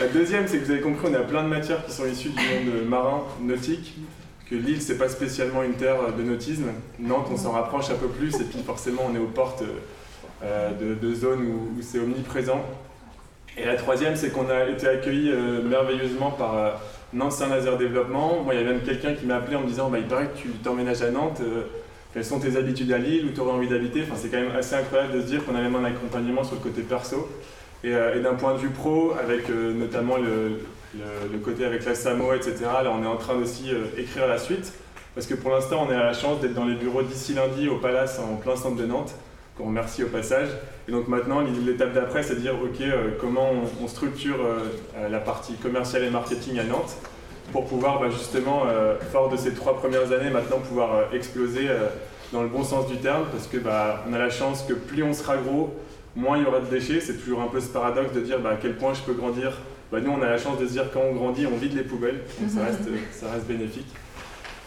La 0.00 0.06
deuxième, 0.06 0.46
c'est 0.46 0.58
que 0.58 0.64
vous 0.64 0.70
avez 0.70 0.80
compris, 0.80 1.08
on 1.10 1.14
a 1.14 1.20
plein 1.20 1.42
de 1.42 1.48
matières 1.48 1.84
qui 1.84 1.92
sont 1.92 2.06
issues 2.06 2.30
du 2.30 2.36
monde 2.36 2.88
marin, 2.88 3.22
nautique. 3.40 3.96
Que 4.48 4.54
l'île, 4.54 4.80
c'est 4.80 4.96
pas 4.96 5.08
spécialement 5.08 5.62
une 5.62 5.74
terre 5.74 5.96
de 6.16 6.22
nautisme. 6.22 6.68
Nantes, 7.00 7.26
on 7.32 7.36
s'en 7.36 7.50
rapproche 7.50 7.90
un 7.90 7.96
peu 7.96 8.06
plus, 8.06 8.34
et 8.36 8.44
puis 8.44 8.62
forcément, 8.64 9.02
on 9.10 9.14
est 9.14 9.18
aux 9.18 9.26
portes 9.26 9.64
euh, 10.44 10.70
de, 10.94 11.14
zones 11.14 11.42
où, 11.42 11.82
c'est 11.82 11.98
omniprésent. 11.98 12.64
Et 13.56 13.64
la 13.64 13.74
troisième, 13.74 14.14
c'est 14.14 14.30
qu'on 14.30 14.48
a 14.48 14.66
été 14.66 14.86
accueillis 14.86 15.32
euh, 15.32 15.62
merveilleusement 15.62 16.30
par 16.30 16.56
euh, 16.56 16.70
Nantes 17.12 17.32
Saint-Nazaire 17.32 17.78
Développement. 17.78 18.42
Moi, 18.44 18.54
il 18.54 18.60
y 18.60 18.64
a 18.64 18.66
même 18.66 18.82
quelqu'un 18.82 19.14
qui 19.14 19.24
m'a 19.24 19.36
appelé 19.36 19.56
en 19.56 19.62
me 19.62 19.66
disant 19.66 19.88
bah, 19.88 19.98
Il 19.98 20.06
paraît 20.06 20.28
que 20.28 20.38
tu 20.38 20.48
t'emménages 20.48 21.02
à 21.02 21.10
Nantes, 21.10 21.40
euh, 21.40 21.62
quelles 22.12 22.24
sont 22.24 22.38
tes 22.38 22.56
habitudes 22.56 22.92
à 22.92 22.98
Lille, 22.98 23.26
où 23.26 23.32
tu 23.32 23.40
aurais 23.40 23.52
envie 23.52 23.68
d'habiter? 23.68 24.02
Enfin, 24.02 24.14
C'est 24.16 24.28
quand 24.28 24.40
même 24.40 24.54
assez 24.56 24.74
incroyable 24.74 25.14
de 25.14 25.20
se 25.20 25.26
dire 25.26 25.44
qu'on 25.44 25.54
a 25.54 25.60
même 25.60 25.74
un 25.74 25.84
accompagnement 25.84 26.44
sur 26.44 26.56
le 26.56 26.60
côté 26.60 26.82
perso. 26.82 27.28
Et, 27.82 27.94
euh, 27.94 28.20
d'un 28.22 28.34
point 28.34 28.54
de 28.54 28.58
vue 28.58 28.70
pro, 28.70 29.14
avec 29.22 29.48
euh, 29.48 29.72
notamment 29.72 30.16
le, 30.18 30.60
côté 31.42 31.64
avec 31.64 31.84
la 31.84 31.94
SAMO, 31.94 32.34
etc., 32.34 32.56
là, 32.60 32.92
on 32.92 33.02
est 33.02 33.06
en 33.06 33.16
train 33.16 33.34
aussi 33.34 33.70
écrire 33.96 34.26
la 34.26 34.38
suite. 34.38 34.72
Parce 35.14 35.26
que 35.26 35.34
pour 35.34 35.50
l'instant, 35.50 35.86
on 35.88 35.90
a 35.90 35.96
la 35.96 36.12
chance 36.12 36.40
d'être 36.40 36.54
dans 36.54 36.66
les 36.66 36.74
bureaux 36.74 37.02
d'ici 37.02 37.32
lundi 37.34 37.68
au 37.68 37.76
Palace, 37.76 38.18
en 38.18 38.36
plein 38.36 38.56
centre 38.56 38.76
de 38.76 38.86
Nantes 38.86 39.14
qu'on 39.58 39.66
remercie 39.66 40.04
au 40.04 40.06
passage. 40.06 40.48
Et 40.88 40.92
donc 40.92 41.08
maintenant, 41.08 41.40
l'étape 41.40 41.92
d'après, 41.92 42.22
c'est 42.22 42.36
de 42.36 42.40
dire, 42.40 42.54
OK, 42.54 42.80
euh, 42.80 43.10
comment 43.20 43.50
on, 43.82 43.88
structure 43.88 44.36
euh, 44.40 44.60
euh, 44.96 45.08
la 45.08 45.18
partie 45.18 45.54
commerciale 45.54 46.04
et 46.04 46.10
marketing 46.10 46.58
à 46.58 46.64
Nantes 46.64 46.96
pour 47.52 47.66
pouvoir 47.66 48.00
bah, 48.00 48.08
justement, 48.10 48.64
fort 49.10 49.30
de 49.30 49.36
ces 49.38 49.54
trois 49.54 49.78
premières 49.78 50.12
années, 50.12 50.28
maintenant 50.28 50.58
pouvoir 50.58 51.14
exploser 51.14 51.66
dans 52.30 52.42
le 52.42 52.48
bon 52.48 52.62
sens 52.62 52.86
du 52.88 52.98
terme, 52.98 53.24
parce 53.32 53.46
que 53.46 53.56
bah, 53.56 54.04
on 54.06 54.12
a 54.12 54.18
la 54.18 54.28
chance 54.28 54.66
que 54.68 54.74
plus 54.74 55.02
on 55.02 55.14
sera 55.14 55.38
gros, 55.38 55.74
moins 56.14 56.36
il 56.36 56.44
y 56.44 56.46
aura 56.46 56.60
de 56.60 56.66
déchets. 56.66 57.00
C'est 57.00 57.16
toujours 57.16 57.40
un 57.40 57.46
peu 57.46 57.60
ce 57.60 57.68
paradoxe 57.68 58.12
de 58.12 58.20
dire 58.20 58.38
bah, 58.38 58.50
à 58.50 58.56
quel 58.56 58.76
point 58.76 58.92
je 58.92 59.00
peux 59.00 59.14
grandir. 59.14 59.56
Bah, 59.90 60.00
nous, 60.02 60.10
on 60.10 60.20
a 60.20 60.28
la 60.28 60.36
chance 60.36 60.58
de 60.58 60.66
se 60.66 60.72
dire 60.72 60.90
quand 60.92 61.00
on 61.00 61.14
grandit, 61.14 61.46
on 61.46 61.56
vide 61.56 61.74
les 61.74 61.84
poubelles, 61.84 62.20
donc 62.38 62.50
ça 62.50 62.66
reste, 62.66 62.86
ça 63.12 63.30
reste 63.32 63.46
bénéfique. 63.46 63.88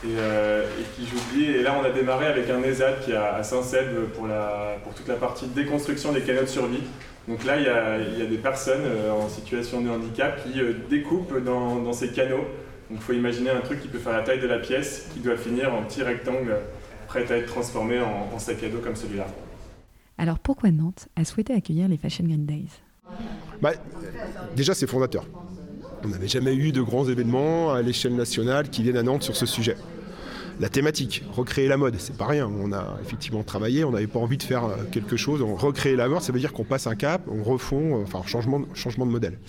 Euh, 0.04 0.66
et, 0.80 0.84
qui 0.96 1.08
j'oublie. 1.08 1.46
Et 1.46 1.62
là, 1.62 1.76
on 1.80 1.86
a 1.86 1.92
démarré 1.92 2.26
avec 2.26 2.50
un 2.50 2.62
ESAD 2.64 3.02
qui 3.02 3.12
est 3.12 3.16
à 3.16 3.44
Saint-Cède 3.44 3.90
pour, 4.16 4.28
pour 4.84 4.94
toute 4.94 5.08
la 5.08 5.16
partie 5.16 5.46
déconstruction 5.48 6.12
des 6.12 6.22
canaux 6.22 6.42
de 6.42 6.48
survie. 6.48 6.84
Donc 7.28 7.44
là, 7.46 7.58
il 7.58 7.66
y 8.20 8.22
a, 8.22 8.26
des 8.26 8.38
personnes 8.38 8.84
euh, 8.84 9.12
en 9.12 9.30
situation 9.30 9.82
de 9.82 9.90
handicap 9.90 10.44
qui 10.44 10.60
euh, 10.60 10.74
découpent 10.90 11.44
dans, 11.44 11.94
ces 11.94 12.12
canaux. 12.12 12.46
Donc 12.90 13.00
il 13.00 13.02
faut 13.02 13.14
imaginer 13.14 13.52
un 13.52 13.62
truc 13.62 13.80
qui 13.80 13.88
peut 13.88 14.00
faire 14.00 14.14
la 14.14 14.24
taille 14.24 14.40
de 14.42 14.48
la 14.48 14.60
pièce, 14.60 15.08
qui 15.14 15.20
doit 15.20 15.38
finir 15.38 15.74
en 15.74 15.84
petit 15.84 16.04
rectangle 16.04 16.58
prêt 17.08 17.32
à 17.32 17.38
être 17.38 17.48
transformé 17.48 18.00
en, 18.02 18.38
sac 18.40 18.64
à 18.64 18.70
dos 18.70 18.80
comme 18.80 18.96
celui-là. 18.96 19.28
Alors 20.18 20.40
pourquoi 20.40 20.72
Nantes 20.72 21.08
a 21.16 21.24
souhaité 21.24 21.54
accueillir 21.54 21.88
les 21.88 21.98
Fashion 21.98 22.26
Green 22.26 22.46
Days? 22.46 22.82
Bah, 23.62 23.74
Déjà, 24.56 24.74
c'est 24.74 24.88
fondateur. 24.88 25.26
On 26.04 26.08
n'avait 26.08 26.28
jamais 26.28 26.56
eu 26.56 26.72
de 26.72 26.82
grands 26.82 27.08
événements 27.08 27.74
à 27.74 27.82
l'échelle 27.82 28.16
nationale 28.16 28.70
qui 28.70 28.82
viennent 28.82 28.98
à 28.98 29.04
Nantes 29.04 29.24
sur 29.24 29.36
ce 29.36 29.46
sujet. 29.46 29.76
La 30.60 30.70
thématique, 30.70 31.24
recréer 31.32 31.68
la 31.68 31.78
mode, 31.78 31.96
c'est 31.98 32.16
pas 32.16 32.28
rien. 32.28 32.48
On 32.48 32.72
a 32.72 32.98
effectivement 33.02 33.44
travaillé, 33.44 33.84
on 33.84 33.92
n'avait 33.92 34.08
pas 34.08 34.20
envie 34.20 34.38
de 34.38 34.44
faire 34.44 34.66
euh, 34.66 34.76
quelque 34.92 35.18
chose. 35.18 35.42
On 35.42 35.56
recréer 35.56 35.96
la 35.96 36.08
mode, 36.08 36.22
ça 36.22 36.32
veut 36.32 36.40
dire 36.40 36.54
qu'on 36.54 36.64
passe 36.64 36.88
un 36.88 36.96
cap, 36.96 37.22
on 37.28 37.44
refond, 37.44 37.98
euh, 37.98 38.04
enfin 38.04 38.22
changement, 38.26 38.62
changement 38.74 39.06
de 39.06 39.12
modèle. 39.12 39.40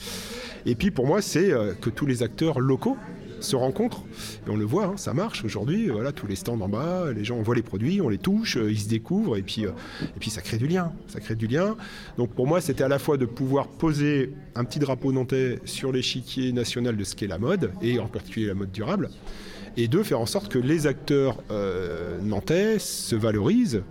Et 0.64 0.75
puis 0.75 0.90
pour 0.90 1.06
moi, 1.06 1.21
c'est 1.21 1.52
euh, 1.52 1.73
que 1.75 1.90
tous 1.90 2.06
les 2.06 2.23
acteurs 2.23 2.61
locaux 2.61 2.97
se 3.42 3.56
rencontrent. 3.56 4.04
Et 4.46 4.50
on 4.50 4.56
le 4.56 4.64
voit, 4.64 4.87
hein, 4.87 4.96
ça 4.96 5.14
marche 5.14 5.44
aujourd'hui. 5.44 5.88
Voilà, 5.88 6.12
tous 6.12 6.26
les 6.26 6.37
stands 6.37 6.61
en 6.61 6.68
bas, 6.68 7.12
les 7.12 7.25
gens 7.25 7.37
on 7.37 7.42
voit 7.42 7.54
les 7.54 7.62
produits, 7.62 8.00
on 8.00 8.08
les 8.08 8.18
touche, 8.18 8.56
ils 8.56 8.80
se 8.80 8.88
découvrent 8.88 9.37
et 9.37 9.42
puis, 9.42 9.62
et 9.62 10.18
puis 10.18 10.30
ça 10.30 10.40
crée 10.40 10.58
du 10.58 10.66
lien. 10.66 10.92
Ça 11.08 11.20
crée 11.20 11.34
du 11.34 11.46
lien. 11.46 11.76
Donc 12.16 12.30
pour 12.34 12.46
moi, 12.46 12.61
c'était 12.61 12.84
à 12.84 12.88
la 12.88 12.99
fois 12.99 13.16
de 13.16 13.26
pouvoir 13.26 13.68
poser 13.68 14.32
un 14.54 14.64
petit 14.64 14.78
drapeau 14.78 15.12
nantais 15.12 15.58
sur 15.64 15.92
l'échiquier 15.92 16.52
national 16.52 16.96
de 16.96 17.04
ce 17.04 17.14
qu'est 17.16 17.26
la 17.26 17.38
mode 17.38 17.72
et 17.82 17.99
en 17.99 18.06
particulier 18.06 18.46
la 18.46 18.54
mode 18.54 18.72
durable 18.72 19.11
et 19.76 19.88
de 19.88 20.02
faire 20.02 20.20
en 20.20 20.26
sorte 20.26 20.50
que 20.50 20.58
les 20.58 20.87
acteurs 20.87 21.42
euh, 21.50 22.20
nantais 22.20 22.78
se 22.78 23.16
valorisent 23.16 23.82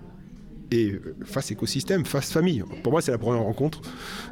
et 0.72 1.00
face 1.26 1.52
écosystème, 1.52 2.06
face 2.06 2.32
famille. 2.32 2.64
Pour 2.84 2.94
moi, 2.94 3.02
c'est 3.02 3.12
la 3.12 3.18
première 3.18 3.44
rencontre 3.44 3.82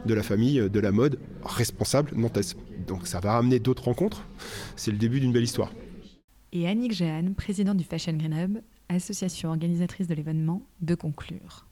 de 0.06 0.14
la 0.14 0.24
famille 0.24 0.70
de 0.70 0.80
la 0.80 0.92
mode 0.92 1.20
responsable 1.44 2.12
nantaise. 2.16 2.56
Donc 2.88 3.08
ça 3.08 3.20
va 3.20 3.38
amener 3.38 3.60
d'autres 3.60 3.84
rencontres. 3.84 4.26
C'est 4.76 4.92
le 4.92 4.98
début 4.98 5.20
d'une 5.20 5.34
belle 5.34 5.44
histoire. 5.44 5.72
Et 6.52 6.68
Annick 6.68 6.94
Jeanne, 6.94 7.36
présidente 7.36 7.78
du 7.78 7.84
Fashion 7.84 8.14
Green 8.14 8.34
Hub, 8.34 8.58
association 8.88 9.50
organisatrice 9.50 10.08
de 10.08 10.16
l'événement, 10.16 10.64
de 10.82 10.96
conclure. 10.96 11.69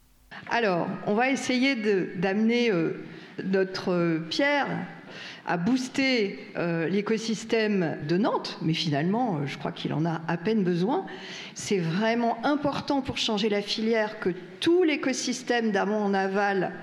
Alors, 0.50 0.88
on 1.05 1.13
va 1.13 1.29
essayer 1.29 1.75
d'amener 2.15 2.72
euh, 2.72 3.03
notre 3.43 4.22
pierre 4.29 4.67
à 5.46 5.57
booster 5.57 6.39
euh, 6.57 6.88
l'écosystème 6.89 7.98
de 8.07 8.17
Nantes, 8.17 8.57
mais 8.62 8.74
finalement, 8.74 9.38
euh, 9.38 9.46
je 9.46 9.57
crois 9.57 9.72
qu'il 9.72 9.93
en 9.93 10.05
a 10.05 10.22
à 10.27 10.38
peine 10.38 10.63
besoin. 10.63 11.05
C'est 11.53 11.79
vraiment 11.79 12.38
important 12.46 13.01
pour 13.01 13.17
changer 13.17 13.50
la 13.50 13.62
filière 13.62 14.19
que 14.19 14.29
tout 14.60 14.84
l'écosystème 14.84 15.72
d'amont 15.72 16.03
en 16.03 16.13
aval 16.13 16.74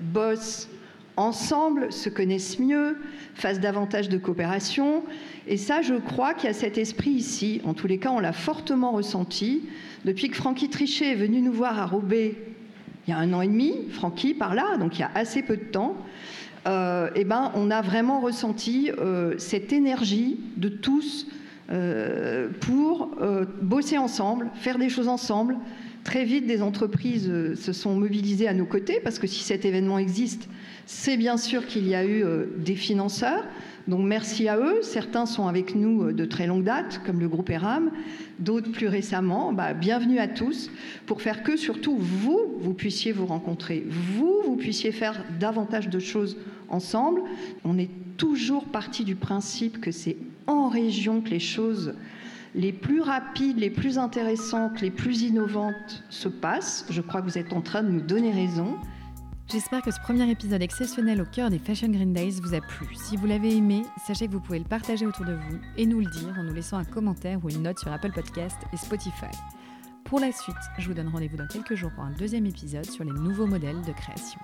bosse 0.00 0.68
ensemble, 1.16 1.92
se 1.92 2.08
connaissent 2.08 2.58
mieux, 2.58 2.98
fassent 3.34 3.60
davantage 3.60 4.08
de 4.08 4.18
coopération. 4.18 5.04
Et 5.46 5.56
ça, 5.56 5.80
je 5.80 5.94
crois 5.94 6.34
qu'il 6.34 6.46
y 6.46 6.50
a 6.50 6.54
cet 6.54 6.76
esprit 6.76 7.10
ici. 7.10 7.60
En 7.64 7.74
tous 7.74 7.86
les 7.86 7.98
cas, 7.98 8.10
on 8.10 8.18
l'a 8.18 8.32
fortement 8.32 8.92
ressenti. 8.92 9.62
Depuis 10.04 10.28
que 10.28 10.36
Francky 10.36 10.68
Trichet 10.68 11.12
est 11.12 11.14
venu 11.14 11.40
nous 11.40 11.52
voir 11.52 11.78
à 11.78 11.86
Roubaix, 11.86 12.34
il 13.06 13.10
y 13.10 13.14
a 13.14 13.18
un 13.18 13.32
an 13.32 13.42
et 13.42 13.48
demi, 13.48 13.74
Francky 13.90 14.34
par 14.34 14.54
là, 14.54 14.76
donc 14.78 14.96
il 14.96 15.00
y 15.00 15.04
a 15.04 15.10
assez 15.14 15.42
peu 15.42 15.56
de 15.56 15.64
temps, 15.64 15.96
euh, 16.66 17.10
eh 17.14 17.24
ben, 17.24 17.52
on 17.54 17.70
a 17.70 17.82
vraiment 17.82 18.20
ressenti 18.20 18.90
euh, 18.98 19.34
cette 19.36 19.72
énergie 19.72 20.40
de 20.56 20.68
tous 20.68 21.26
euh, 21.70 22.48
pour 22.60 23.16
bosser 23.60 23.98
ensemble, 23.98 24.50
faire 24.54 24.78
des 24.78 24.88
choses 24.88 25.08
ensemble. 25.08 25.56
Très 26.04 26.24
vite, 26.24 26.46
des 26.46 26.60
entreprises 26.60 27.32
se 27.54 27.72
sont 27.72 27.94
mobilisées 27.94 28.46
à 28.46 28.52
nos 28.52 28.66
côtés 28.66 29.00
parce 29.02 29.18
que 29.18 29.26
si 29.26 29.42
cet 29.42 29.64
événement 29.64 29.98
existe, 29.98 30.48
c'est 30.84 31.16
bien 31.16 31.38
sûr 31.38 31.66
qu'il 31.66 31.88
y 31.88 31.94
a 31.94 32.04
eu 32.04 32.24
des 32.58 32.74
financeurs. 32.74 33.42
Donc 33.86 34.00
merci 34.04 34.48
à 34.48 34.58
eux. 34.58 34.80
Certains 34.82 35.26
sont 35.26 35.46
avec 35.46 35.74
nous 35.74 36.12
de 36.12 36.24
très 36.24 36.46
longue 36.46 36.64
date, 36.64 37.00
comme 37.04 37.20
le 37.20 37.28
groupe 37.28 37.50
ERAM, 37.50 37.90
d'autres 38.38 38.70
plus 38.72 38.88
récemment. 38.88 39.52
Bah, 39.52 39.74
bienvenue 39.74 40.18
à 40.18 40.28
tous 40.28 40.70
pour 41.06 41.20
faire 41.20 41.42
que 41.42 41.56
surtout 41.56 41.96
vous, 41.96 42.54
vous 42.60 42.74
puissiez 42.74 43.12
vous 43.12 43.26
rencontrer, 43.26 43.84
vous, 43.88 44.40
vous 44.44 44.56
puissiez 44.56 44.92
faire 44.92 45.24
davantage 45.38 45.88
de 45.88 45.98
choses 45.98 46.38
ensemble. 46.68 47.22
On 47.64 47.78
est 47.78 47.90
toujours 48.16 48.64
parti 48.64 49.04
du 49.04 49.16
principe 49.16 49.80
que 49.80 49.90
c'est 49.90 50.16
en 50.46 50.68
région 50.68 51.20
que 51.20 51.30
les 51.30 51.40
choses 51.40 51.94
les 52.54 52.72
plus 52.72 53.00
rapides, 53.00 53.58
les 53.58 53.70
plus 53.70 53.98
intéressantes, 53.98 54.80
les 54.80 54.90
plus 54.90 55.22
innovantes 55.22 56.04
se 56.08 56.28
passent. 56.28 56.86
Je 56.88 57.00
crois 57.00 57.20
que 57.20 57.26
vous 57.26 57.38
êtes 57.38 57.52
en 57.52 57.60
train 57.60 57.82
de 57.82 57.88
nous 57.88 58.00
donner 58.00 58.30
raison. 58.30 58.76
J'espère 59.46 59.82
que 59.82 59.90
ce 59.90 60.00
premier 60.00 60.28
épisode 60.30 60.62
exceptionnel 60.62 61.20
au 61.20 61.26
cœur 61.26 61.50
des 61.50 61.58
Fashion 61.58 61.88
Green 61.88 62.14
Days 62.14 62.40
vous 62.40 62.54
a 62.54 62.62
plu. 62.62 62.86
Si 62.94 63.16
vous 63.16 63.26
l'avez 63.26 63.54
aimé, 63.54 63.82
sachez 64.06 64.26
que 64.26 64.32
vous 64.32 64.40
pouvez 64.40 64.58
le 64.58 64.64
partager 64.64 65.06
autour 65.06 65.26
de 65.26 65.34
vous 65.34 65.60
et 65.76 65.84
nous 65.84 66.00
le 66.00 66.06
dire 66.06 66.34
en 66.38 66.44
nous 66.44 66.54
laissant 66.54 66.78
un 66.78 66.84
commentaire 66.84 67.44
ou 67.44 67.50
une 67.50 67.62
note 67.62 67.78
sur 67.78 67.92
Apple 67.92 68.12
Podcast 68.12 68.56
et 68.72 68.76
Spotify. 68.78 69.30
Pour 70.04 70.18
la 70.18 70.32
suite, 70.32 70.56
je 70.78 70.88
vous 70.88 70.94
donne 70.94 71.08
rendez-vous 71.08 71.36
dans 71.36 71.46
quelques 71.46 71.74
jours 71.74 71.90
pour 71.94 72.04
un 72.04 72.12
deuxième 72.12 72.46
épisode 72.46 72.86
sur 72.86 73.04
les 73.04 73.12
nouveaux 73.12 73.46
modèles 73.46 73.82
de 73.82 73.92
création. 73.92 74.40